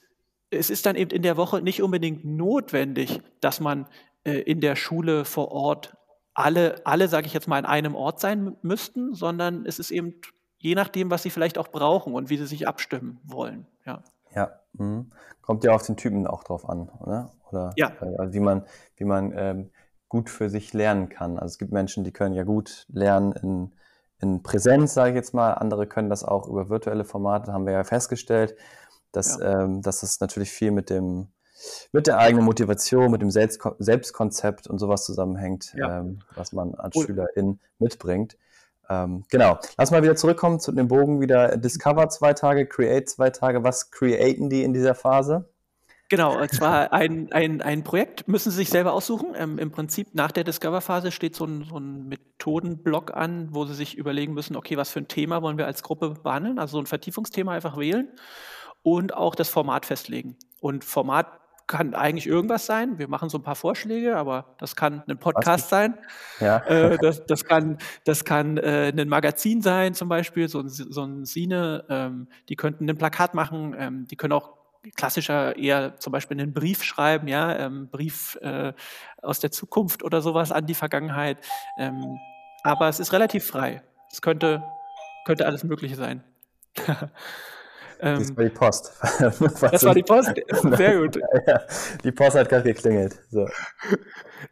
[0.50, 3.86] es ist dann eben in der Woche nicht unbedingt notwendig, dass man
[4.24, 5.96] äh, in der Schule vor Ort
[6.34, 10.20] alle, alle, sage ich jetzt mal, an einem Ort sein müssten, sondern es ist eben
[10.58, 13.66] je nachdem, was sie vielleicht auch brauchen und wie sie sich abstimmen wollen.
[13.84, 14.02] Ja.
[14.34, 15.06] Ja, mh.
[15.40, 17.32] kommt ja auf den Typen auch drauf an, oder?
[17.50, 17.92] Oder ja.
[18.18, 18.64] also wie man,
[18.96, 19.70] wie man ähm,
[20.08, 21.38] gut für sich lernen kann.
[21.38, 23.72] Also es gibt Menschen, die können ja gut lernen in,
[24.20, 25.52] in Präsenz, sage ich jetzt mal.
[25.52, 28.56] Andere können das auch über virtuelle Formate, haben wir ja festgestellt,
[29.12, 29.62] dass, ja.
[29.62, 31.28] ähm, dass das natürlich viel mit dem
[31.90, 36.00] mit der eigenen Motivation, mit dem Selbst Selbstkonzept und sowas zusammenhängt, ja.
[36.00, 38.36] ähm, was man als Schülerin mitbringt.
[38.88, 39.58] Ähm, genau.
[39.76, 43.64] Lass mal wieder zurückkommen zu dem Bogen wieder Discover zwei Tage, Create zwei Tage.
[43.64, 45.48] Was createn die in dieser Phase?
[46.08, 49.34] Genau, und zwar ein, ein, ein Projekt müssen Sie sich selber aussuchen.
[49.34, 53.74] Ähm, Im Prinzip nach der Discover-Phase steht so ein, so ein Methodenblock an, wo Sie
[53.74, 56.60] sich überlegen müssen, okay, was für ein Thema wollen wir als Gruppe behandeln?
[56.60, 58.08] Also so ein Vertiefungsthema einfach wählen
[58.82, 60.36] und auch das Format festlegen.
[60.60, 61.26] Und Format
[61.66, 62.98] kann eigentlich irgendwas sein.
[62.98, 65.98] Wir machen so ein paar Vorschläge, aber das kann ein Podcast sein.
[66.40, 66.58] Ja.
[66.58, 71.02] Äh, das, das, kann, das kann äh, ein Magazin sein, zum Beispiel, so ein, so
[71.02, 71.84] ein Sine.
[71.88, 73.74] Ähm, die könnten ein Plakat machen.
[73.76, 74.56] Ähm, die können auch
[74.94, 78.72] klassischer eher zum Beispiel einen Brief schreiben, ja, ähm, Brief äh,
[79.20, 81.38] aus der Zukunft oder sowas an die Vergangenheit.
[81.76, 82.18] Ähm,
[82.62, 83.82] aber es ist relativ frei.
[84.12, 84.62] Es könnte,
[85.24, 86.22] könnte alles Mögliche sein.
[88.00, 88.92] ähm, das war die Post.
[89.20, 90.34] das war die Post.
[90.76, 91.18] Sehr gut.
[91.46, 91.60] Ja,
[92.04, 93.18] die Post hat gerade geklingelt.
[93.30, 93.48] So.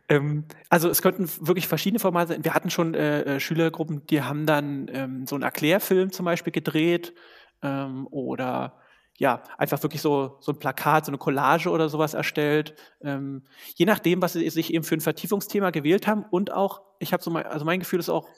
[0.09, 2.45] Ähm, also es könnten wirklich verschiedene Formate sein.
[2.45, 6.53] Wir hatten schon äh, äh Schülergruppen, die haben dann ähm, so einen Erklärfilm zum Beispiel
[6.53, 7.15] gedreht
[7.63, 8.75] ähm, oder
[9.17, 12.75] ja, einfach wirklich so, so ein Plakat, so eine Collage oder sowas erstellt.
[13.01, 13.45] Ähm,
[13.77, 16.25] je nachdem, was sie sich eben für ein Vertiefungsthema gewählt haben.
[16.31, 18.29] Und auch, ich habe so mein, also mein Gefühl ist auch,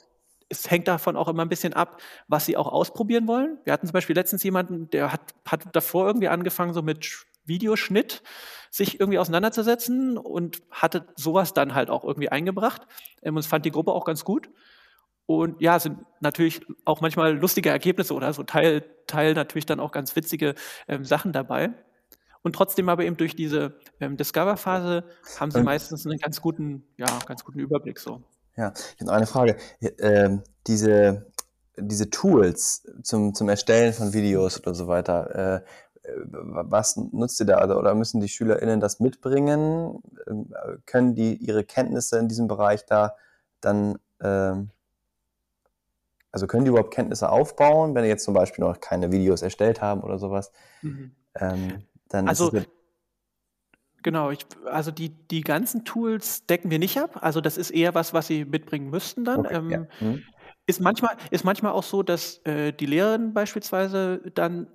[0.49, 3.57] es hängt davon auch immer ein bisschen ab, was sie auch ausprobieren wollen.
[3.63, 8.23] Wir hatten zum Beispiel letztens jemanden, der hat, hat davor irgendwie angefangen, so mit Videoschnitt
[8.69, 12.87] sich irgendwie auseinanderzusetzen und hatte sowas dann halt auch irgendwie eingebracht.
[13.21, 14.49] Ähm, und fand die Gruppe auch ganz gut.
[15.25, 19.91] Und ja, sind natürlich auch manchmal lustige Ergebnisse oder so Teil, Teil natürlich dann auch
[19.91, 20.55] ganz witzige
[20.87, 21.73] ähm, Sachen dabei.
[22.43, 25.03] Und trotzdem aber eben durch diese ähm, Discover-Phase
[25.37, 28.23] haben sie meistens einen ganz guten, ja, ganz guten Überblick so.
[28.57, 29.55] Ja, ich habe noch eine Frage.
[29.99, 31.31] Ähm, diese,
[31.77, 35.61] diese Tools zum, zum Erstellen von Videos oder so weiter, äh,
[36.31, 37.57] was nutzt ihr da?
[37.57, 40.01] Also, oder müssen die SchülerInnen das mitbringen?
[40.27, 40.53] Ähm,
[40.85, 43.15] können die ihre Kenntnisse in diesem Bereich da
[43.61, 44.71] dann ähm,
[46.31, 49.81] also können die überhaupt Kenntnisse aufbauen, wenn die jetzt zum Beispiel noch keine Videos erstellt
[49.81, 50.51] haben oder sowas?
[50.81, 51.11] Mhm.
[51.35, 52.51] Ähm, dann also,
[54.03, 57.19] Genau, ich, also die, die ganzen Tools decken wir nicht ab.
[57.21, 59.39] Also das ist eher was, was sie mitbringen müssten dann.
[59.39, 59.87] Okay, ähm, ja.
[59.99, 60.23] mhm.
[60.65, 64.67] Ist manchmal, ist manchmal auch so, dass äh, die Lehrerin beispielsweise dann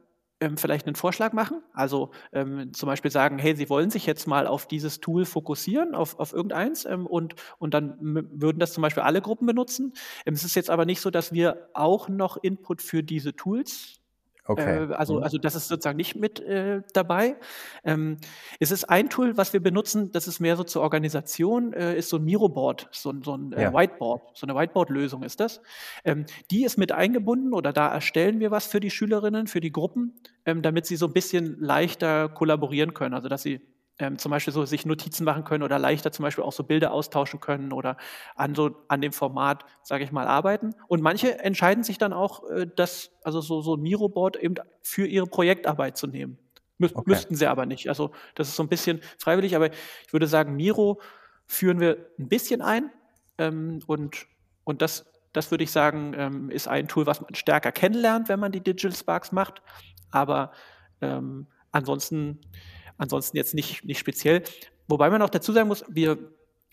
[0.43, 1.63] ähm, vielleicht einen Vorschlag machen.
[1.73, 5.95] Also ähm, zum Beispiel sagen, hey, Sie wollen sich jetzt mal auf dieses Tool fokussieren,
[5.95, 9.93] auf, auf irgendeins, ähm, und, und dann würden das zum Beispiel alle Gruppen benutzen.
[10.27, 14.02] Ähm, es ist jetzt aber nicht so, dass wir auch noch Input für diese Tools
[14.53, 14.91] Okay.
[14.91, 15.23] Äh, also, mhm.
[15.23, 17.37] also das ist sozusagen nicht mit äh, dabei.
[17.85, 18.19] Ähm,
[18.61, 22.09] es ist ein Tool, was wir benutzen, das ist mehr so zur Organisation, äh, ist
[22.09, 23.75] so ein Miro-Board, so, so ein äh, ja.
[23.75, 25.61] Whiteboard, so eine Whiteboard-Lösung ist das.
[26.05, 29.73] Ähm, die ist mit eingebunden oder da erstellen wir was für die Schülerinnen, für die
[29.73, 30.15] Gruppen,
[30.47, 33.15] ähm, damit sie so ein bisschen leichter kollaborieren können.
[33.15, 33.61] Also dass sie
[33.99, 36.93] ähm, zum Beispiel so sich Notizen machen können oder leichter zum Beispiel auch so Bilder
[36.93, 37.97] austauschen können oder
[38.35, 40.75] an so an dem Format, sage ich mal, arbeiten.
[40.89, 45.07] Und manche entscheiden sich dann auch, äh, das, also so, so ein Miro-Board eben für
[45.07, 46.39] ihre Projektarbeit zu nehmen.
[46.79, 47.11] Mü okay.
[47.11, 47.89] Müssten sie aber nicht.
[47.89, 49.71] Also das ist so ein bisschen freiwillig, aber
[50.07, 51.01] ich würde sagen, Miro
[51.47, 52.91] führen wir ein bisschen ein
[53.39, 54.27] ähm, und,
[54.65, 58.41] und das, das würde ich sagen, ähm, ist ein Tool, was man stärker kennenlernt, wenn
[58.41, 59.63] man die Digital Sparks macht.
[60.11, 60.53] Aber
[61.01, 62.41] ähm, ansonsten
[63.03, 64.45] Ansonsten jetzt nicht, nicht speziell.
[64.87, 66.19] Wobei man auch dazu sagen muss, wir,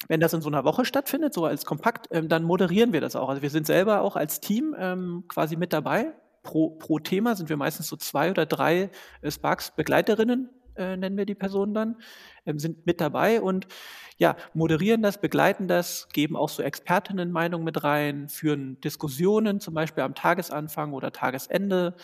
[0.10, 3.16] wenn das in so einer Woche stattfindet, so als Kompakt, ähm, dann moderieren wir das
[3.16, 3.30] auch.
[3.30, 6.14] Also wir sind selber auch als Team ähm, quasi mit dabei.
[6.44, 8.92] Pro, pro Thema sind wir meistens so zwei oder drei
[9.24, 11.96] äh, Sparks-Begleiterinnen, äh, nennen wir die Personen dann,
[12.46, 13.66] ähm, sind mit dabei und
[14.20, 20.04] ja, moderieren das, begleiten das, geben auch so Expertinnenmeinungen mit rein, führen Diskussionen, zum Beispiel
[20.04, 21.96] am Tagesanfang oder Tagesende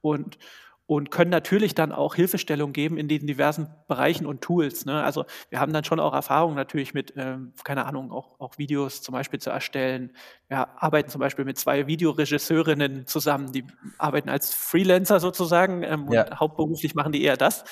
[0.00, 0.38] und
[0.86, 4.84] und können natürlich dann auch Hilfestellung geben in den diversen Bereichen und Tools.
[4.84, 5.02] Ne?
[5.02, 9.00] Also wir haben dann schon auch Erfahrungen natürlich mit, ähm, keine Ahnung, auch, auch Videos
[9.00, 10.14] zum Beispiel zu erstellen.
[10.48, 13.64] Wir arbeiten zum Beispiel mit zwei Videoregisseurinnen zusammen, die
[13.96, 16.26] arbeiten als Freelancer sozusagen ähm, ja.
[16.26, 17.64] und hauptberuflich machen die eher das,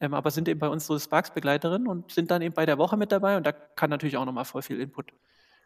[0.00, 2.96] ähm, aber sind eben bei uns so Sparks-Begleiterinnen und sind dann eben bei der Woche
[2.96, 5.12] mit dabei und da kann natürlich auch nochmal voll viel Input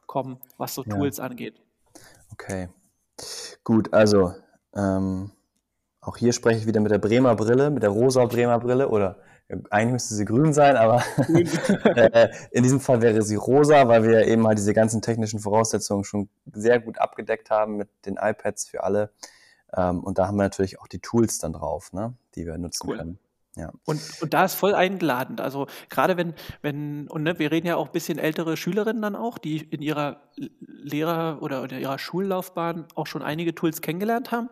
[0.06, 0.96] kommen, was so ja.
[0.96, 1.60] Tools angeht.
[2.32, 2.70] Okay,
[3.62, 4.32] gut, also
[4.74, 5.33] ähm
[6.04, 9.16] auch hier spreche ich wieder mit der Bremer Brille, mit der rosa Bremer Brille oder
[9.70, 11.02] eigentlich müsste sie grün sein, aber
[11.84, 16.04] äh, in diesem Fall wäre sie rosa, weil wir eben halt diese ganzen technischen Voraussetzungen
[16.04, 19.10] schon sehr gut abgedeckt haben mit den iPads für alle.
[19.76, 22.88] Ähm, und da haben wir natürlich auch die Tools dann drauf, ne, die wir nutzen
[22.88, 22.96] cool.
[22.96, 23.18] können.
[23.56, 23.70] Ja.
[23.84, 25.40] Und, und da ist voll einladend.
[25.40, 29.14] Also gerade wenn, wenn, und ne, wir reden ja auch ein bisschen ältere Schülerinnen dann
[29.14, 34.48] auch, die in ihrer Lehrer- oder in ihrer Schullaufbahn auch schon einige Tools kennengelernt haben.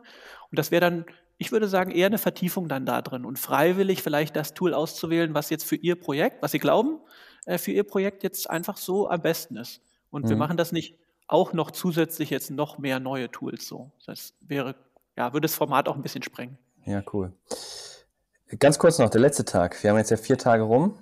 [0.51, 1.05] Und das wäre dann
[1.39, 5.35] ich würde sagen, eher eine Vertiefung dann da drin und freiwillig vielleicht das Tool auszuwählen,
[5.35, 7.01] was jetzt für Ihr Projekt, was Sie glauben,
[7.47, 9.81] äh, für Ihr Projekt jetzt einfach so am besten ist.
[10.11, 10.31] Und mhm.
[10.31, 13.91] wir machen das nicht auch noch zusätzlich jetzt noch mehr neue Tools so.
[14.07, 14.75] Das wäre,
[15.17, 16.59] ja, würde das Format auch ein bisschen sprengen.
[16.85, 17.33] Ja, cool.
[18.59, 19.83] Ganz kurz noch, der letzte Tag.
[19.83, 20.99] Wir haben jetzt ja vier Tage rum.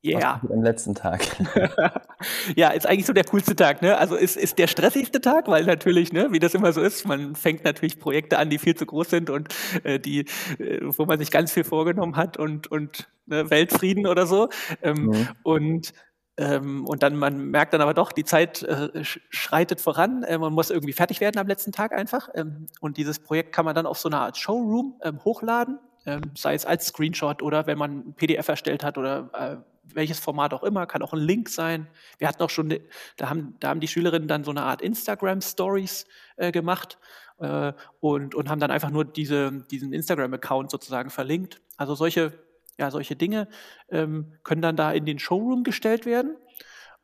[0.00, 0.18] Ja.
[0.18, 0.40] Yeah.
[0.50, 1.26] Am letzten Tag.
[2.56, 3.98] ja, ist eigentlich so der coolste Tag, ne?
[3.98, 7.34] Also ist, ist der stressigste Tag, weil natürlich, ne, wie das immer so ist, man
[7.34, 9.48] fängt natürlich Projekte an, die viel zu groß sind und
[9.82, 10.20] äh, die,
[10.58, 14.48] äh, wo man sich ganz viel vorgenommen hat und, und ne, Weltfrieden oder so.
[14.82, 15.28] Ähm, mhm.
[15.42, 15.92] Und
[16.38, 20.22] ähm, und dann man merkt dann aber doch, die Zeit äh, schreitet voran.
[20.22, 22.28] Äh, man muss irgendwie fertig werden am letzten Tag einfach.
[22.34, 26.22] Ähm, und dieses Projekt kann man dann auf so einer Art Showroom ähm, hochladen, ähm,
[26.36, 29.56] sei es als Screenshot oder wenn man ein PDF erstellt hat oder äh,
[29.94, 31.86] welches Format auch immer, kann auch ein Link sein.
[32.18, 32.74] Wir hatten auch schon,
[33.16, 36.98] da haben, da haben die Schülerinnen dann so eine Art Instagram Stories äh, gemacht
[37.38, 41.60] äh, und, und haben dann einfach nur diese, diesen Instagram-Account sozusagen verlinkt.
[41.76, 42.32] Also solche
[42.78, 43.48] ja, solche Dinge
[43.90, 46.36] ähm, können dann da in den Showroom gestellt werden.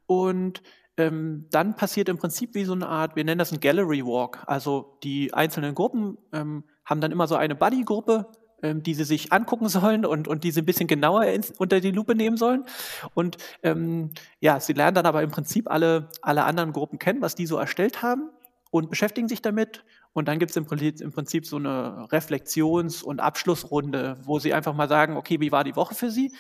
[0.07, 0.63] Und
[0.97, 4.45] ähm, dann passiert im Prinzip wie so eine Art, wir nennen das ein Gallery Walk.
[4.47, 8.31] Also die einzelnen Gruppen ähm, haben dann immer so eine Buddy-Gruppe,
[8.65, 11.81] ähm, die sie sich angucken sollen und, und die sie ein bisschen genauer ins, unter
[11.81, 12.65] die Lupe nehmen sollen.
[13.13, 17.35] Und ähm, ja, sie lernen dann aber im Prinzip alle, alle anderen Gruppen kennen, was
[17.35, 18.31] die so erstellt haben
[18.71, 19.85] und beschäftigen sich damit.
[20.15, 24.55] Und dann gibt es im Prinzip, im Prinzip so eine Reflexions- und Abschlussrunde, wo sie
[24.55, 26.33] einfach mal sagen, okay, wie war die Woche für Sie?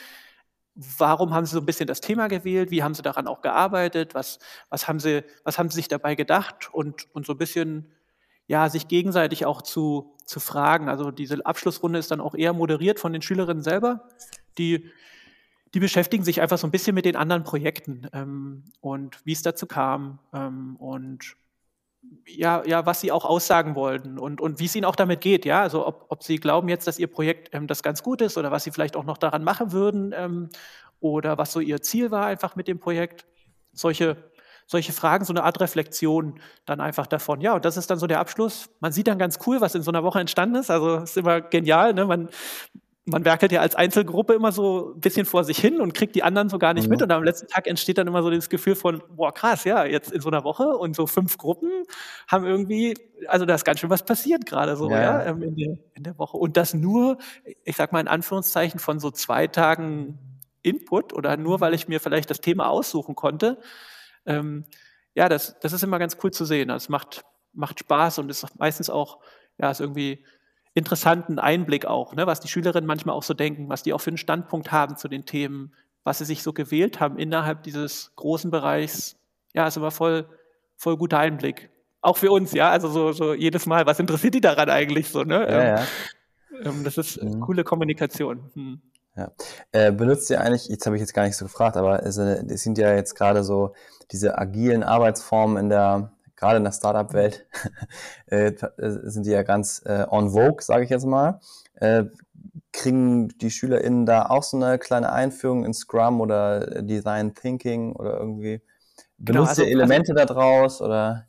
[0.74, 2.70] Warum haben Sie so ein bisschen das Thema gewählt?
[2.70, 4.14] Wie haben Sie daran auch gearbeitet?
[4.14, 4.38] Was,
[4.70, 6.72] was, haben, Sie, was haben Sie sich dabei gedacht?
[6.72, 7.92] Und, und so ein bisschen,
[8.46, 10.88] ja, sich gegenseitig auch zu, zu fragen.
[10.88, 14.08] Also diese Abschlussrunde ist dann auch eher moderiert von den Schülerinnen selber,
[14.58, 14.90] die
[15.74, 19.42] die beschäftigen sich einfach so ein bisschen mit den anderen Projekten ähm, und wie es
[19.42, 21.36] dazu kam ähm, und
[22.26, 25.44] ja, ja, was sie auch aussagen wollten und, und wie es ihnen auch damit geht,
[25.44, 28.38] ja, also ob, ob sie glauben jetzt, dass ihr Projekt ähm, das ganz gut ist
[28.38, 30.48] oder was sie vielleicht auch noch daran machen würden ähm,
[31.00, 33.26] oder was so ihr Ziel war einfach mit dem Projekt.
[33.72, 34.16] Solche,
[34.66, 37.40] solche Fragen, so eine Art Reflexion dann einfach davon.
[37.40, 38.70] Ja, und das ist dann so der Abschluss.
[38.80, 40.70] Man sieht dann ganz cool, was in so einer Woche entstanden ist.
[40.70, 41.94] Also ist immer genial.
[41.94, 42.06] Ne?
[42.06, 42.28] Man,
[43.06, 46.22] man werkelt ja als Einzelgruppe immer so ein bisschen vor sich hin und kriegt die
[46.22, 46.92] anderen so gar nicht mhm.
[46.92, 47.02] mit.
[47.02, 50.10] Und am letzten Tag entsteht dann immer so das Gefühl von, boah, krass, ja, jetzt
[50.10, 51.70] in so einer Woche und so fünf Gruppen
[52.26, 52.94] haben irgendwie,
[53.28, 56.02] also da ist ganz schön was passiert gerade so, ja, ja ähm, in, der, in
[56.02, 56.38] der Woche.
[56.38, 57.18] Und das nur,
[57.64, 60.18] ich sag mal in Anführungszeichen, von so zwei Tagen
[60.62, 63.58] Input oder nur, weil ich mir vielleicht das Thema aussuchen konnte.
[64.26, 64.64] Ähm,
[65.14, 66.70] ja, das, das ist immer ganz cool zu sehen.
[66.70, 69.20] Also es macht, macht Spaß und ist meistens auch,
[69.58, 70.24] ja, ist irgendwie
[70.74, 74.10] interessanten Einblick auch, ne, was die Schülerinnen manchmal auch so denken, was die auch für
[74.10, 78.50] einen Standpunkt haben zu den Themen, was sie sich so gewählt haben innerhalb dieses großen
[78.50, 79.16] Bereichs.
[79.54, 80.28] Ja, ist aber voll,
[80.76, 81.70] voll guter Einblick.
[82.00, 85.22] Auch für uns, ja, also so, so jedes Mal, was interessiert die daran eigentlich so,
[85.22, 85.40] ne?
[85.40, 86.70] Ja, ähm, ja.
[86.70, 87.40] Ähm, das ist mhm.
[87.40, 88.50] coole Kommunikation.
[88.54, 88.82] Hm.
[89.16, 89.30] Ja.
[89.72, 92.62] Äh, benutzt ihr eigentlich, jetzt habe ich jetzt gar nicht so gefragt, aber es, es
[92.62, 93.74] sind ja jetzt gerade so
[94.10, 97.46] diese agilen Arbeitsformen in der gerade in der Startup-Welt
[98.26, 101.40] äh, sind die ja ganz äh, on vogue, sage ich jetzt mal.
[101.74, 102.04] Äh,
[102.72, 108.18] kriegen die SchülerInnen da auch so eine kleine Einführung in Scrum oder Design Thinking oder
[108.18, 108.60] irgendwie?
[109.18, 111.26] Genau, benutzt genau, also, ihr Elemente also, daraus oder?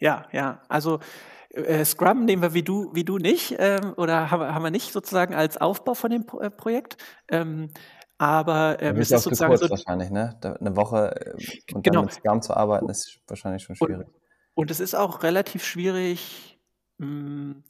[0.00, 1.00] Ja, ja, also
[1.66, 4.92] äh, Scrum nehmen wir wie du, wie du nicht ähm, oder haben, haben wir nicht
[4.92, 6.96] sozusagen als Aufbau von dem Pro äh, Projekt.
[7.28, 7.70] Ähm,
[8.18, 10.38] aber ähm, es ist sozusagen so, wahrscheinlich, ne?
[10.42, 12.00] Eine Woche äh, und genau.
[12.00, 14.06] dann mit Scrum zu arbeiten ist wahrscheinlich schon schwierig.
[14.06, 14.14] Und,
[14.54, 16.58] und es ist auch relativ schwierig,
[16.98, 17.62] hm,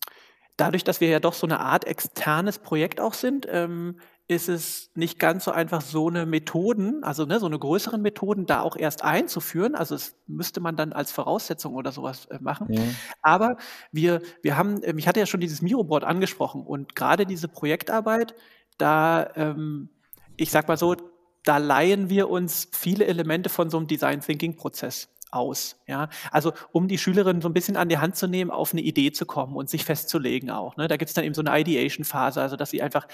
[0.56, 4.90] dadurch, dass wir ja doch so eine Art externes Projekt auch sind, ähm, ist es
[4.94, 8.76] nicht ganz so einfach, so eine Methoden, also ne, so eine größeren Methoden da auch
[8.76, 9.74] erst einzuführen.
[9.74, 12.68] Also es müsste man dann als Voraussetzung oder sowas äh, machen.
[12.68, 12.94] Mhm.
[13.22, 13.56] Aber
[13.90, 18.34] wir, wir haben, ähm, ich hatte ja schon dieses Miroboard angesprochen und gerade diese Projektarbeit,
[18.76, 19.88] da, ähm,
[20.36, 20.94] ich sag mal so,
[21.42, 25.80] da leihen wir uns viele Elemente von so einem Design Thinking Prozess aus.
[25.86, 26.10] Ja?
[26.30, 29.12] Also um die Schülerinnen so ein bisschen an die Hand zu nehmen, auf eine Idee
[29.12, 30.76] zu kommen und sich festzulegen auch.
[30.76, 30.88] Ne?
[30.88, 33.06] Da gibt es dann eben so eine Ideation-Phase, also dass sie einfach,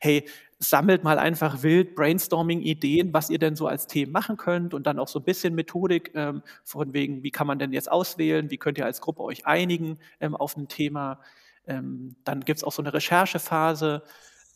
[0.00, 0.28] hey,
[0.58, 4.98] sammelt mal einfach wild Brainstorming-Ideen, was ihr denn so als Themen machen könnt und dann
[4.98, 8.58] auch so ein bisschen Methodik ähm, von wegen, wie kann man denn jetzt auswählen, wie
[8.58, 11.20] könnt ihr als Gruppe euch einigen ähm, auf ein Thema.
[11.66, 14.02] Ähm, dann gibt es auch so eine Recherchephase,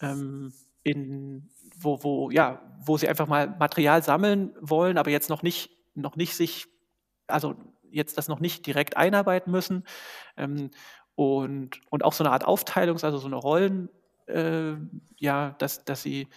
[0.00, 5.42] ähm, in, wo, wo, ja, wo sie einfach mal Material sammeln wollen, aber jetzt noch
[5.42, 6.68] nicht, noch nicht sich
[7.28, 7.54] also
[7.90, 9.84] jetzt das noch nicht direkt einarbeiten müssen.
[10.36, 10.70] Ähm,
[11.14, 13.88] und, und auch so eine Art Aufteilung, also so eine Rollen,
[14.28, 14.76] äh,
[15.16, 16.28] ja, dass, dass sie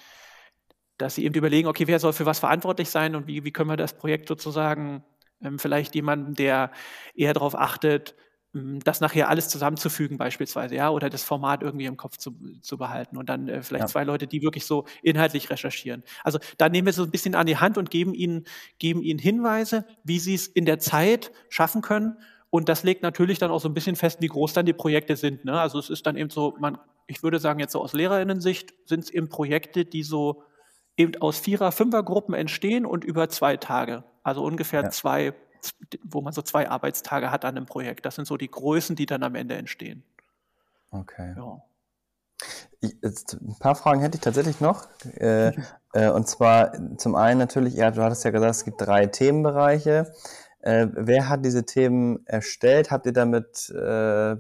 [1.02, 3.70] dass sie eben überlegen, okay, wer soll für was verantwortlich sein und wie, wie können
[3.70, 5.04] wir das Projekt sozusagen
[5.42, 6.72] ähm, vielleicht jemanden, der
[7.16, 8.16] eher darauf achtet,
[8.54, 12.78] hm, das nachher alles zusammenzufügen beispielsweise, ja, oder das Format irgendwie im Kopf zu, zu
[12.78, 13.88] behalten und dann äh, vielleicht ja.
[13.88, 16.04] zwei Leute, die wirklich so inhaltlich recherchieren.
[16.24, 18.46] Also da nehmen wir so ein bisschen an die Hand und geben ihnen,
[18.78, 22.18] geben ihnen Hinweise, wie sie es in der Zeit schaffen können.
[22.52, 25.16] Und das legt natürlich dann auch so ein bisschen fest, wie groß dann die Projekte
[25.16, 25.46] sind.
[25.46, 25.60] Ne?
[25.60, 29.06] Also es ist dann eben so, man, ich würde sagen, jetzt so aus Lehrerinnensicht sind
[29.06, 30.44] es eben Projekte, die so
[30.98, 34.04] eben aus Vierer-, Fünfer-Gruppen entstehen und über zwei Tage.
[34.22, 34.90] Also ungefähr ja.
[34.90, 35.34] zwei,
[36.04, 38.06] wo man so zwei Arbeitstage hat an einem Projekt.
[38.06, 40.04] Das sind so die Größen, die dann am Ende entstehen.
[40.92, 41.34] Okay.
[41.38, 41.64] Ja.
[42.82, 44.88] Ich, jetzt, ein paar Fragen hätte ich tatsächlich noch.
[45.16, 45.54] Äh,
[45.94, 50.12] äh, und zwar zum einen natürlich, ja, du hattest ja gesagt, es gibt drei Themenbereiche.
[50.62, 52.92] Äh, wer hat diese Themen erstellt?
[52.92, 54.36] Habt ihr damit äh,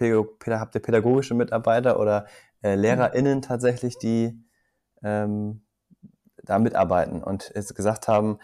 [0.00, 2.26] habt ihr pädagogische Mitarbeiter oder
[2.62, 4.42] äh, LehrerInnen tatsächlich, die
[5.02, 5.62] ähm,
[6.44, 8.38] da mitarbeiten und jetzt gesagt haben,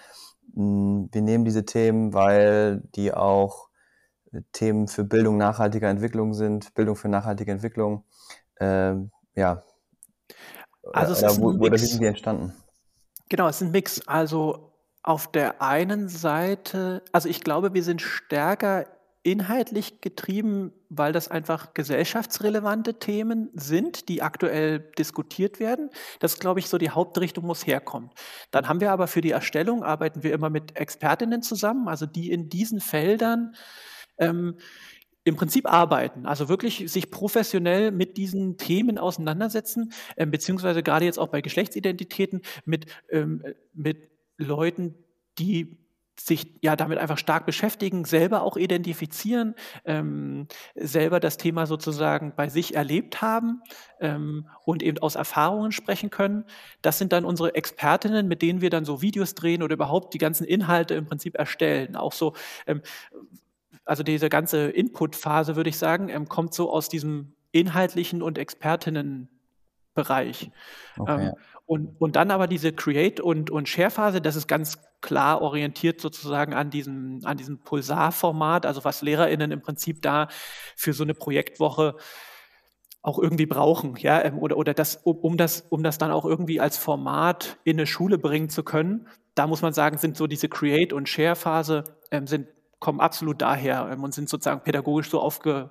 [0.55, 3.68] mh, hm, wir nehmen diese Themen, weil die auch
[4.53, 8.05] Themen für Bildung nachhaltiger Entwicklung sind, Bildung für nachhaltige Entwicklung.
[8.61, 9.62] Ähm, ja.
[10.92, 11.66] Also es oder, ist wo, ein Mix.
[11.66, 12.55] Oder wie sind die entstanden?
[13.29, 14.07] Genau, es ist ein Mix.
[14.07, 14.67] Also
[15.09, 18.85] auf der einen Seite, also ich glaube, wir sind stärker
[19.23, 25.88] inhaltlich getrieben, weil das einfach gesellschaftsrelevante Themen sind, die aktuell diskutiert werden.
[26.18, 28.11] Das glaube ich, so die Hauptrichtung muss herkommen.
[28.51, 32.31] Dann haben wir aber für die Erstellung, arbeiten wir immer mit Expertinnen zusammen, also die
[32.31, 33.55] in diesen Feldern
[34.18, 34.59] ähm,
[35.25, 41.18] im Prinzip arbeiten, also wirklich sich professionell mit diesen Themen auseinandersetzen, äh, beziehungsweise gerade jetzt
[41.18, 43.42] auch bei Geschlechtsidentitäten mit, ähm,
[43.73, 44.94] mit Leuten,
[45.38, 45.79] die
[46.20, 52.48] sich ja damit einfach stark beschäftigen, selber auch identifizieren, ähm, selber das Thema sozusagen bei
[52.48, 53.62] sich erlebt haben
[54.01, 56.44] ähm, und eben aus Erfahrungen sprechen können.
[56.83, 60.18] Das sind dann unsere Expertinnen, mit denen wir dann so Videos drehen oder überhaupt die
[60.18, 61.96] ganzen Inhalte im Prinzip erstellen.
[61.96, 62.35] Auch so,
[62.66, 62.83] ähm,
[63.85, 70.51] also diese ganze Input-Phase, würde ich sagen, ähm, kommt so aus diesem inhaltlichen und Expertinnenbereich.
[70.98, 71.33] Okay.
[71.68, 76.54] Und, und dann aber diese Create- und, und Share-Phase, das ist ganz klar orientiert sozusagen
[76.54, 80.28] an diesem, an diesem Pulsar-Format, also was LehrerInnen im Prinzip da
[80.76, 81.96] für so eine Projektwoche
[83.02, 86.24] auch irgendwie brauchen, ja, ähm, oder, oder das, um, um, das, um das dann auch
[86.24, 89.07] irgendwie als Format in eine Schule bringen zu können.
[89.35, 93.90] Da muss man sagen, sind so diese Create- und Share-Phase, ähm, sind, kommen absolut daher
[93.92, 95.68] ähm, und sind sozusagen pädagogisch so aufge,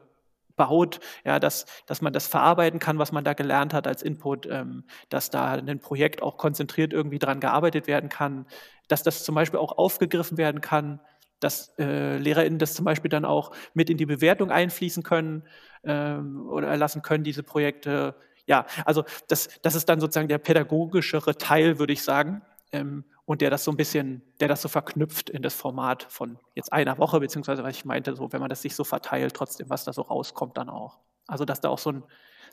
[0.58, 4.46] baut, ja, dass, dass man das verarbeiten kann, was man da gelernt hat als Input,
[4.48, 8.46] ähm, dass da ein Projekt auch konzentriert irgendwie dran gearbeitet werden kann,
[8.90, 11.00] dass das zum Beispiel auch aufgegriffen werden kann,
[11.40, 15.44] dass äh, LehrerInnen das zum Beispiel dann auch mit in die Bewertung einfließen können
[15.84, 18.16] ähm, oder erlassen können, diese Projekte.
[18.48, 22.42] Ja, also das, das ist dann sozusagen der pädagogischere Teil, würde ich sagen.
[22.72, 26.40] Ähm, und der das so ein bisschen, der das so verknüpft in das Format von
[26.56, 29.70] jetzt einer Woche, beziehungsweise was ich meinte, so, wenn man das sich so verteilt, trotzdem,
[29.70, 31.00] was da so rauskommt, dann auch.
[31.28, 32.04] Also, dass da auch so ein,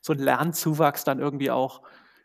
[0.02, 1.82] so ein Lernzuwachs dann irgendwie auch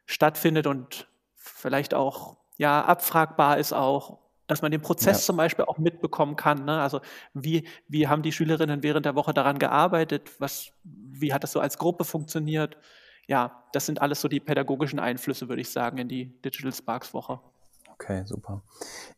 [0.07, 5.25] stattfindet und vielleicht auch, ja, abfragbar ist auch, dass man den Prozess ja.
[5.25, 6.65] zum Beispiel auch mitbekommen kann.
[6.65, 6.81] Ne?
[6.81, 7.01] Also,
[7.35, 10.31] wie, wie haben die Schülerinnen während der Woche daran gearbeitet?
[10.39, 12.77] Was, wie hat das so als Gruppe funktioniert?
[13.27, 17.13] Ja, das sind alles so die pädagogischen Einflüsse, würde ich sagen, in die Digital Sparks
[17.13, 17.39] Woche.
[18.01, 18.63] Okay, super.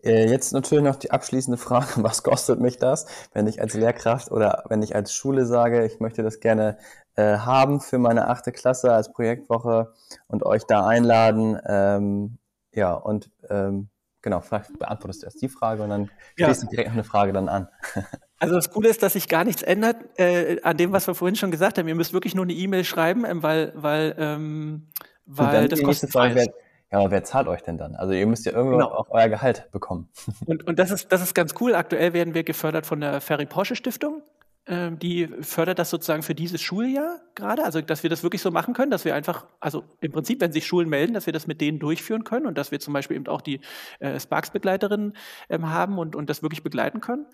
[0.04, 4.32] Äh, jetzt natürlich noch die abschließende Frage, was kostet mich das, wenn ich als Lehrkraft
[4.32, 6.78] oder wenn ich als Schule sage, ich möchte das gerne
[7.16, 9.94] äh, haben für meine achte Klasse als Projektwoche
[10.28, 11.60] und euch da einladen.
[11.68, 12.38] Ähm,
[12.74, 13.90] ja, und ähm,
[14.22, 16.48] genau, vielleicht beantwortest du erst die Frage und dann ja.
[16.48, 17.68] schließt du direkt noch eine Frage dann an.
[18.42, 21.36] Also das Coole ist, dass sich gar nichts ändert äh, an dem, was wir vorhin
[21.36, 21.88] schon gesagt haben.
[21.88, 24.88] Ihr müsst wirklich nur eine E-Mail schreiben, ähm, weil, weil, ähm,
[25.28, 26.48] weil das kostet Frage,
[26.92, 27.96] ja, aber wer zahlt euch denn dann?
[27.96, 28.92] Also ihr müsst ja irgendwo genau.
[28.92, 30.10] auch euer Gehalt bekommen.
[30.46, 31.74] Und, und das, ist, das ist ganz cool.
[31.74, 34.22] Aktuell werden wir gefördert von der Ferry Porsche Stiftung.
[34.68, 38.52] Ähm, die fördert das sozusagen für dieses Schuljahr gerade, also dass wir das wirklich so
[38.52, 41.48] machen können, dass wir einfach, also im Prinzip, wenn sich Schulen melden, dass wir das
[41.48, 43.60] mit denen durchführen können und dass wir zum Beispiel eben auch die
[44.00, 45.14] äh, Sparks-Begleiterinnen
[45.50, 47.26] ähm, haben und, und das wirklich begleiten können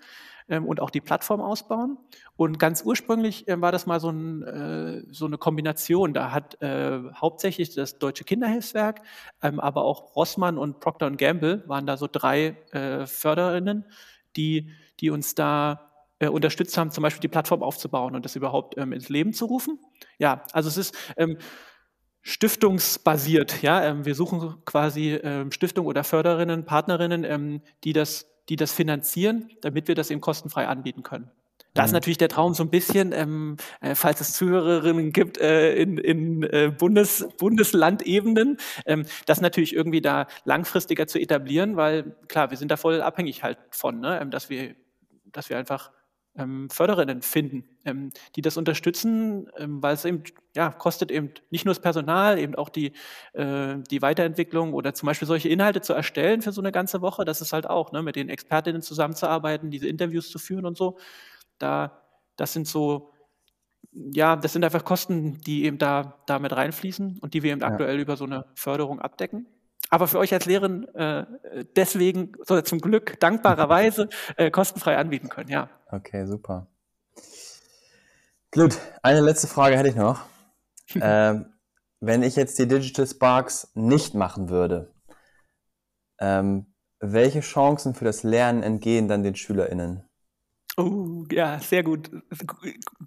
[0.48, 1.98] ähm, und auch die Plattform ausbauen.
[2.36, 6.14] Und ganz ursprünglich äh, war das mal so, ein, äh, so, eine Kombination.
[6.14, 9.02] Da hat äh, hauptsächlich das Deutsche Kinderhilfswerk,
[9.42, 13.84] ähm, aber auch Rossmann und Procter Gamble waren da so drei äh, Förderinnen,
[14.36, 15.87] die, die uns da
[16.18, 19.46] äh, unterstützt haben, zum Beispiel die Plattform aufzubauen und das überhaupt ähm, ins Leben zu
[19.46, 19.78] rufen.
[20.18, 21.38] Ja, also es ist ähm,
[22.22, 23.62] stiftungsbasiert.
[23.62, 28.72] Ja, ähm, wir suchen quasi ähm, Stiftung oder Förderinnen, Partnerinnen, ähm, die das die das
[28.72, 31.30] finanzieren, damit wir das eben kostenfrei anbieten können.
[31.74, 31.96] Da ist mhm.
[31.96, 36.42] natürlich der Traum so ein bisschen, ähm, äh, falls es Zuhörerinnen gibt äh, in, in
[36.44, 38.56] äh, Bundes, Bundeslandebenen,
[38.86, 43.42] ähm, das natürlich irgendwie da langfristiger zu etablieren, weil klar, wir sind da voll abhängig
[43.42, 44.74] halt von, ne, ähm, dass wir,
[45.26, 45.92] dass wir einfach
[46.38, 50.22] ähm, Förderinnen finden, ähm, die das unterstützen, ähm, weil es eben,
[50.54, 52.92] ja, kostet eben nicht nur das Personal, eben auch die,
[53.34, 57.24] äh, die Weiterentwicklung oder zum Beispiel solche Inhalte zu erstellen für so eine ganze Woche,
[57.24, 60.98] das ist halt auch, ne, mit den Expertinnen zusammenzuarbeiten, diese Interviews zu führen und so.
[61.58, 62.02] Da,
[62.36, 63.12] das sind so
[63.92, 67.68] ja, das sind einfach Kosten, die eben da damit reinfließen und die wir eben ja.
[67.68, 69.46] aktuell über so eine Förderung abdecken.
[69.90, 71.24] Aber für euch als Lehrerin äh,
[71.76, 75.70] deswegen so zum Glück dankbarerweise äh, kostenfrei anbieten können, ja.
[75.90, 76.66] Okay, super.
[78.50, 80.22] Gut, eine letzte Frage hätte ich noch.
[81.00, 81.46] ähm,
[82.00, 84.94] wenn ich jetzt die Digital Sparks nicht machen würde,
[86.20, 90.04] ähm, welche Chancen für das Lernen entgehen dann den SchülerInnen?
[90.76, 92.10] Oh, ja, sehr gut.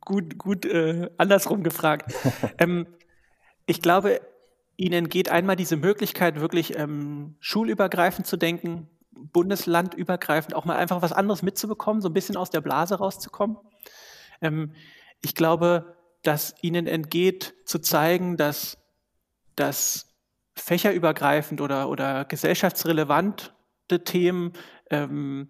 [0.01, 2.13] Gut, gut äh, andersrum gefragt.
[2.57, 2.87] ähm,
[3.65, 4.21] ich glaube,
[4.81, 11.13] Ihnen geht einmal diese Möglichkeit, wirklich ähm, schulübergreifend zu denken, bundeslandübergreifend, auch mal einfach was
[11.13, 13.57] anderes mitzubekommen, so ein bisschen aus der Blase rauszukommen.
[14.41, 14.73] Ähm,
[15.21, 18.79] ich glaube, dass Ihnen entgeht, zu zeigen, dass,
[19.55, 20.15] dass
[20.55, 24.53] fächerübergreifend oder, oder gesellschaftsrelevante Themen
[24.89, 25.49] ähm,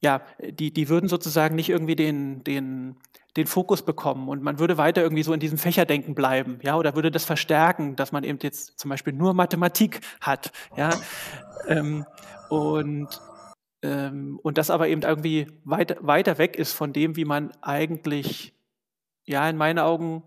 [0.00, 2.96] ja, die, die würden sozusagen nicht irgendwie den, den,
[3.38, 6.94] den Fokus bekommen und man würde weiter irgendwie so in diesem Fächerdenken bleiben, ja, oder
[6.94, 10.90] würde das verstärken, dass man eben jetzt zum Beispiel nur Mathematik hat, ja,
[11.68, 12.04] ähm,
[12.50, 13.08] und,
[13.82, 18.54] ähm, und das aber eben irgendwie weiter, weiter weg ist von dem, wie man eigentlich,
[19.24, 20.24] ja, in meinen Augen,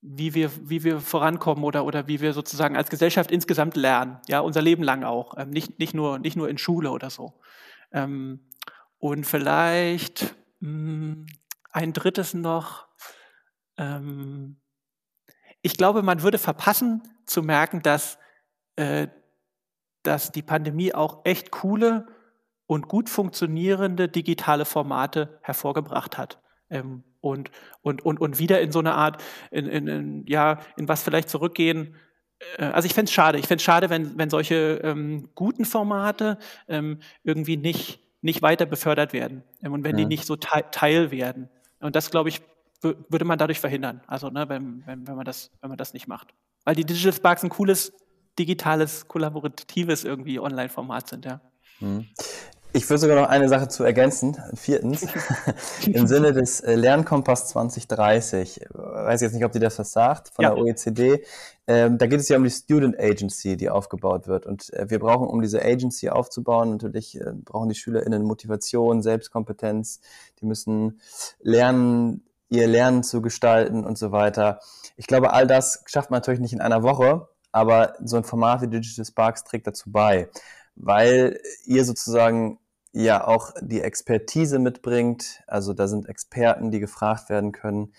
[0.00, 4.40] wie wir, wie wir vorankommen oder, oder wie wir sozusagen als Gesellschaft insgesamt lernen, ja,
[4.40, 7.34] unser Leben lang auch, ähm, nicht, nicht, nur, nicht nur in Schule oder so.
[7.92, 8.40] Ähm,
[8.98, 11.26] und vielleicht mh, hm,
[11.72, 12.88] ein drittes noch.
[13.76, 14.60] Ähm,
[15.62, 18.18] ich glaube, man würde verpassen zu merken, dass,
[18.76, 19.08] äh,
[20.02, 22.06] dass die Pandemie auch echt coole
[22.66, 26.40] und gut funktionierende digitale Formate hervorgebracht hat.
[26.70, 27.50] Ähm, und,
[27.82, 31.28] und, und, und wieder in so eine Art, in, in, in ja, in was vielleicht
[31.28, 31.96] zurückgehen.
[32.56, 33.38] Äh, also ich fände es schade.
[33.38, 38.66] Ich fände es schade, wenn, wenn solche ähm, guten Formate ähm, irgendwie nicht nicht weiter
[38.66, 40.04] befördert werden ähm, und wenn ja.
[40.04, 41.48] die nicht so Teil werden.
[41.80, 42.42] Und das, glaube ich,
[42.82, 46.08] würde man dadurch verhindern, also ne, wenn, wenn, wenn, man das, wenn man das nicht
[46.08, 46.34] macht.
[46.64, 47.92] Weil die Digital Sparks ein cooles,
[48.38, 51.40] digitales, kollaboratives irgendwie Online-Format sind, ja.
[51.80, 52.08] Mhm.
[52.72, 54.36] Ich würde sogar noch eine Sache zu ergänzen.
[54.54, 55.04] Viertens,
[55.86, 60.28] im Sinne des äh, Lernkompass 2030, weiß ich jetzt nicht, ob dir das was sagt,
[60.28, 60.54] von ja.
[60.54, 61.24] der OECD,
[61.66, 64.46] ähm, da geht es ja um die Student Agency, die aufgebaut wird.
[64.46, 70.00] Und äh, wir brauchen, um diese Agency aufzubauen, natürlich äh, brauchen die SchülerInnen Motivation, Selbstkompetenz,
[70.40, 71.00] die müssen
[71.40, 74.60] lernen, ihr Lernen zu gestalten und so weiter.
[74.96, 78.62] Ich glaube, all das schafft man natürlich nicht in einer Woche, aber so ein Format
[78.62, 80.28] wie Digital Sparks trägt dazu bei
[80.76, 82.58] weil ihr sozusagen
[82.92, 85.42] ja auch die Expertise mitbringt.
[85.46, 87.92] Also da sind Experten, die gefragt werden können.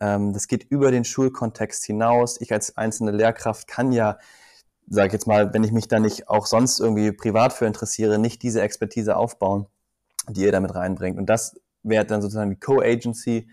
[0.00, 2.40] Ähm, das geht über den Schulkontext hinaus.
[2.40, 4.18] Ich als einzelne Lehrkraft kann ja,
[4.88, 8.18] sage ich jetzt mal, wenn ich mich da nicht auch sonst irgendwie privat für interessiere,
[8.18, 9.66] nicht diese Expertise aufbauen,
[10.28, 11.18] die ihr damit reinbringt.
[11.18, 13.48] Und das wäre dann sozusagen die Co-Agency,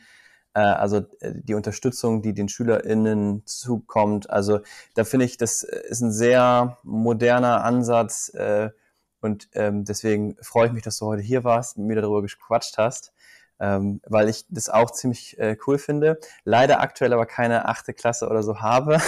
[0.60, 4.30] also äh, die Unterstützung, die den SchülerInnen zukommt.
[4.30, 4.60] Also
[4.96, 8.70] da finde ich, das ist ein sehr moderner Ansatz äh,
[9.22, 12.78] und ähm, deswegen freue ich mich, dass du heute hier warst und mir darüber gequatscht
[12.78, 13.13] hast.
[13.60, 16.20] Ähm, weil ich das auch ziemlich äh, cool finde.
[16.44, 19.00] Leider aktuell aber keine achte Klasse oder so habe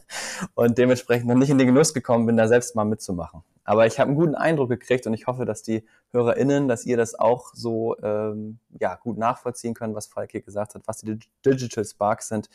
[0.54, 3.42] und dementsprechend noch nicht in den Genuss gekommen bin, da selbst mal mitzumachen.
[3.64, 6.96] Aber ich habe einen guten Eindruck gekriegt und ich hoffe, dass die HörerInnen, dass ihr
[6.96, 11.18] das auch so ähm, ja, gut nachvollziehen könnt, was Falk hier gesagt hat, was die
[11.44, 12.48] Digital Sparks sind.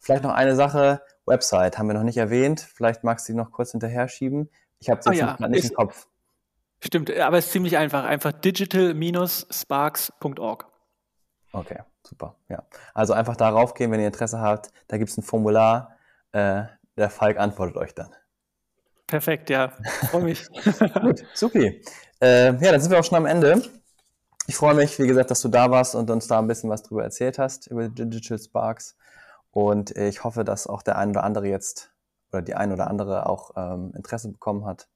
[0.00, 2.60] Vielleicht noch eine Sache, Website haben wir noch nicht erwähnt.
[2.60, 4.50] Vielleicht magst du die noch kurz hinterher schieben.
[4.80, 6.08] Ich habe es jetzt oh ja, nicht im Kopf.
[6.80, 8.02] Stimmt, aber es ist ziemlich einfach.
[8.04, 10.66] Einfach digital-sparks.org.
[11.52, 12.36] Okay, super.
[12.48, 12.64] Ja.
[12.94, 14.70] Also einfach darauf gehen, wenn ihr Interesse habt.
[14.88, 15.96] Da gibt es ein Formular.
[16.32, 16.64] Äh,
[16.96, 18.14] der Falk antwortet euch dann.
[19.06, 19.72] Perfekt, ja.
[20.10, 20.46] Freue mich.
[21.00, 21.82] Gut, supi.
[22.20, 23.62] Äh, ja, dann sind wir auch schon am Ende.
[24.46, 26.82] Ich freue mich, wie gesagt, dass du da warst und uns da ein bisschen was
[26.82, 28.96] drüber erzählt hast, über Digital Sparks.
[29.50, 31.92] Und ich hoffe, dass auch der ein oder andere jetzt
[32.30, 34.88] oder die ein oder andere auch ähm, Interesse bekommen hat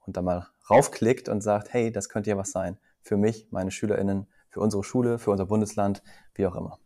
[0.00, 3.70] und da mal raufklickt und sagt, hey, das könnte ja was sein für mich, meine
[3.70, 4.26] SchülerInnen,
[4.56, 6.02] für unsere Schule, für unser Bundesland,
[6.34, 6.78] wie auch immer.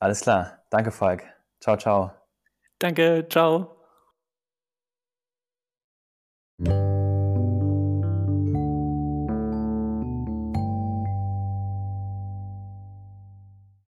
[0.00, 0.64] Alles klar.
[0.68, 1.22] Danke, Falk.
[1.60, 2.10] Ciao, ciao.
[2.80, 3.73] Danke, ciao.